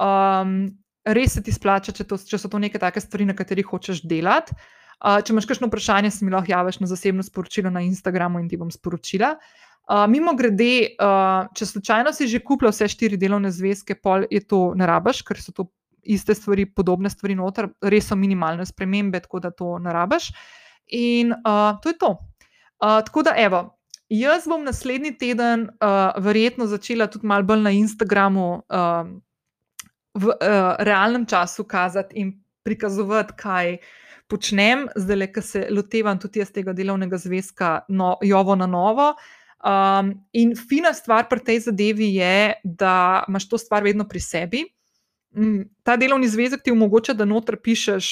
[0.00, 0.54] Um,
[1.04, 4.02] res se ti splača, če, to, če so to neke take stvari, na katerih hočeš
[4.08, 4.56] delati.
[5.04, 8.48] Uh, če imaš kakšno vprašanje, se mi lahko javiš na zasebno sporočilo na Instagramu in
[8.48, 9.34] ti bom sporočila.
[9.36, 9.73] Uh,
[10.08, 14.72] mimo grede, uh, če slučajno si že kupila vse štiri delovne zvezke, pol je to
[14.78, 15.68] ne rabaš, ker so to
[16.04, 20.30] iste stvari, podobne stvari noter, res so minimalne spremembe, tako da to narabaš.
[20.92, 22.10] In uh, to je to.
[22.80, 23.62] Uh, tako da, evo,
[24.12, 29.08] jaz bom naslednji teden uh, verjetno začela tudi malo bolj na Instagramu uh,
[30.14, 33.78] v uh, realnem času kazati in prikazovati, kaj.
[34.24, 39.10] Počnem, zdaj le, ki se lotevam tudi jaz tega delovnega zvezka, no, jovo na novo.
[39.64, 44.64] Um, in fina stvar pri tej zadevi je, da imaš to stvar vedno pri sebi.
[45.36, 48.10] Mm, ta delovni zvezek ti omogoča, da noter pišeš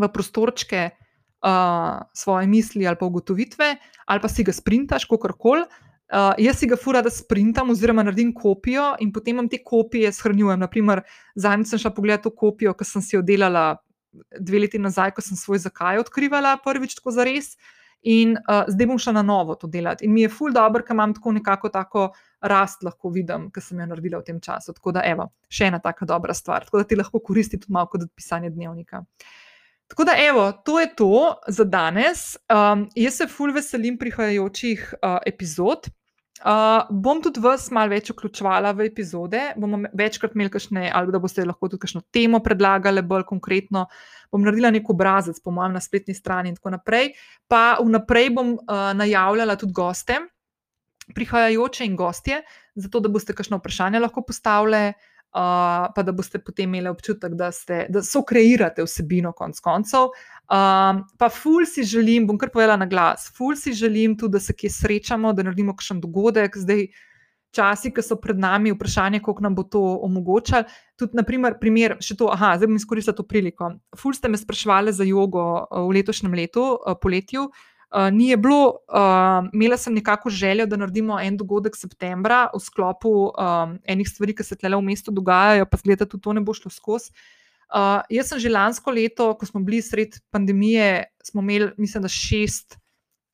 [0.00, 3.76] v prostorčke uh, svoje misli ali pa ugotovitve,
[4.06, 5.66] ali pa si ga sprintaš, kako koli.
[6.06, 10.12] Uh, jaz si ga fura, da sprintam, oziroma naredim kopijo in potem imam te kopije
[10.12, 10.60] shranjujem.
[10.60, 11.02] Naprimer,
[11.34, 13.74] zadnjič sem šla pogledat to kopijo, ki sem si jo delala
[14.40, 17.56] dve leti nazaj, ko sem svoj zakaj odkrivala prvič tako za res.
[18.02, 20.04] In uh, zdaj bom šla na novo to delati.
[20.04, 22.04] In mi je ful dobro, ker imam tako nekako tako
[22.40, 24.74] rast lahko vidim, ki sem jo naredila v tem času.
[24.76, 27.90] Tako da, evo, še ena taka dobra stvar, tako da ti lahko koristi tudi malo
[27.90, 29.02] kot pisanje dnevnika.
[29.90, 31.12] Tako da, evo, to je to
[31.48, 32.36] za danes.
[32.50, 35.90] Um, jaz se ful veselim prihajajočih uh, epizod.
[36.44, 41.20] Uh, bom tudi vas malo več vključevala v epizode, bomo večkrat imeli kakšne, ali da
[41.22, 43.86] boste lahko tudi kakšno temo predlagali, bolj konkretno.
[44.32, 47.14] Bom naredila nek obrazec, po mojem, na spletni strani in tako naprej.
[47.48, 50.18] Pa vnaprej bom uh, najavljala tudi goste,
[51.14, 52.42] prihajajoče in gostje,
[52.74, 54.90] zato da boste kakšno vprašanje lahko postavili,
[55.36, 60.14] uh, pa da boste potem imeli občutek, da, ste, da so kreirate vsebino, konc koncev.
[60.46, 64.40] Um, pa ful si želim, bom kar povedala na glas, ful si želim tudi, da
[64.40, 66.56] se kje srečamo, da naredimo kakšen dogodek.
[66.56, 66.86] Zdaj,
[67.56, 70.66] časi, ki so pred nami, vprašanje, kako nam bo to omogočalo.
[70.96, 73.74] Tudi, naprimer, primer, še to, aha, zdaj bom izkoristila to priliko.
[73.96, 76.68] Ful ste me sprašvali za jogo v letošnjem letu,
[77.02, 77.48] poletju.
[77.48, 77.75] Uh,
[78.12, 83.12] ni je bilo, uh, imela sem nekako željo, da naredimo en dogodek septembra v sklopu
[83.30, 86.54] um, enih stvari, ki se tle v mestu dogajajo, pa zgleda, da to ne bo
[86.54, 87.12] šlo skozi.
[87.66, 92.08] Uh, jaz sem že lansko leto, ko smo bili sred pandemije, smo imeli, mislim, da
[92.12, 92.78] šest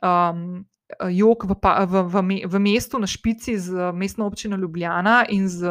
[0.01, 0.63] um,
[1.11, 1.57] jog v,
[1.89, 5.69] v, v, v mestu, na špici z mestno občino Ljubljana in z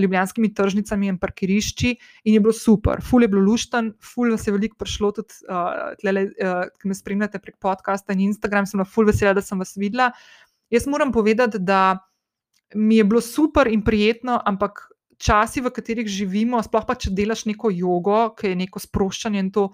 [0.00, 1.92] ljubljanskimi tržnicami in parkirišči,
[2.24, 5.94] in je bilo super, ful je bilo lušten, ful vas je veliko prišlo, tudi uh,
[6.00, 9.76] tlele, uh, ki me spremljate prek podcasta in Instagram, sem ful vesela, da sem vas
[9.76, 10.10] videla.
[10.70, 11.98] Jaz moram povedati, da
[12.74, 14.88] mi je bilo super in prijetno, ampak
[15.22, 19.52] časi, v katerih živimo, sploh pa če delaš neko jogo, ki je neko sproščanje in
[19.54, 19.70] to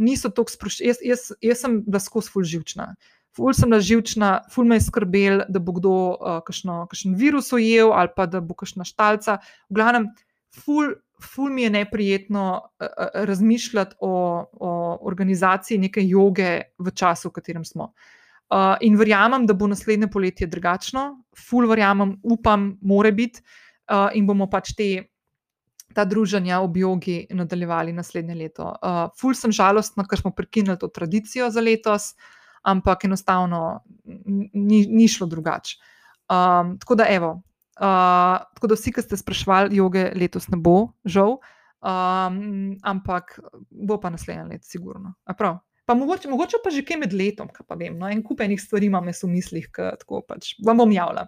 [0.00, 0.88] niso tako sproščene.
[0.88, 2.94] Jaz, jaz, jaz sem bila skozi ful živčna
[3.36, 8.12] ful sem naživčna, ful me je skrbel, da bo kdo uh, kakšen virus ujel ali
[8.16, 9.38] pa da bo kakšna štalca.
[9.70, 10.08] V glavnem,
[10.54, 12.88] ful, ful mi je neprijetno uh,
[13.28, 14.14] razmišljati o,
[14.52, 14.72] o
[15.06, 17.92] organizaciji neke joge v času, v katerem smo.
[18.50, 24.26] Uh, in verjamem, da bo naslednje poletje drugačno, ful verjamem, upam, more biti uh, in
[24.26, 24.90] bomo pač te.
[25.90, 28.68] Ta druženja ob jogi nadaljevali naslednje leto.
[28.78, 34.86] Uh, ful sem žalostna, ker smo prekinili to tradicijo za letos, uh, ampak enostavno ni,
[34.86, 35.78] ni šlo drugače.
[36.30, 37.40] Um, tako da, evo,
[37.80, 41.38] Uh, tako da vsi, ki ste sprašvali, joge letos ne bo, žal,
[41.80, 43.38] um, ampak
[43.70, 45.14] bo pa naslednje leto, sigurno.
[45.88, 47.96] Pa mogoče, mogoče pa že kaj med letom, kaj pa vem.
[47.96, 51.24] No, en kup enih stvari imam v mislih, tako pač vam bom javila.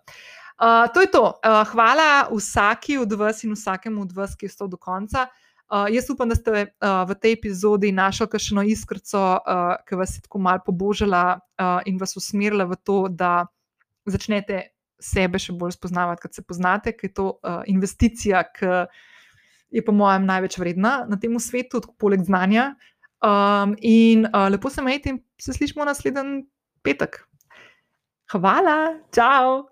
[0.60, 1.24] Uh, to je to.
[1.40, 5.30] Uh, hvala vsaki od vas in vsakemu od vas, ki stal do konca.
[5.72, 10.18] Uh, jaz upam, da ste uh, v tej epizodi našli kakšno iskrco, uh, ki vas
[10.18, 13.46] je tako malo pobožala uh, in vas usmerila v to, da
[14.04, 14.66] začnete
[15.00, 18.68] sebe še bolj spoznavati, kot se poznate, ker je to uh, investicija, ki
[19.72, 22.74] je, po mojem, največ vredna na tem svetu, poleg znanja.
[23.24, 26.44] Um, in uh, lepo se majte in se slišmo naslednji
[26.84, 27.22] petek.
[28.34, 29.71] Hvala, čau!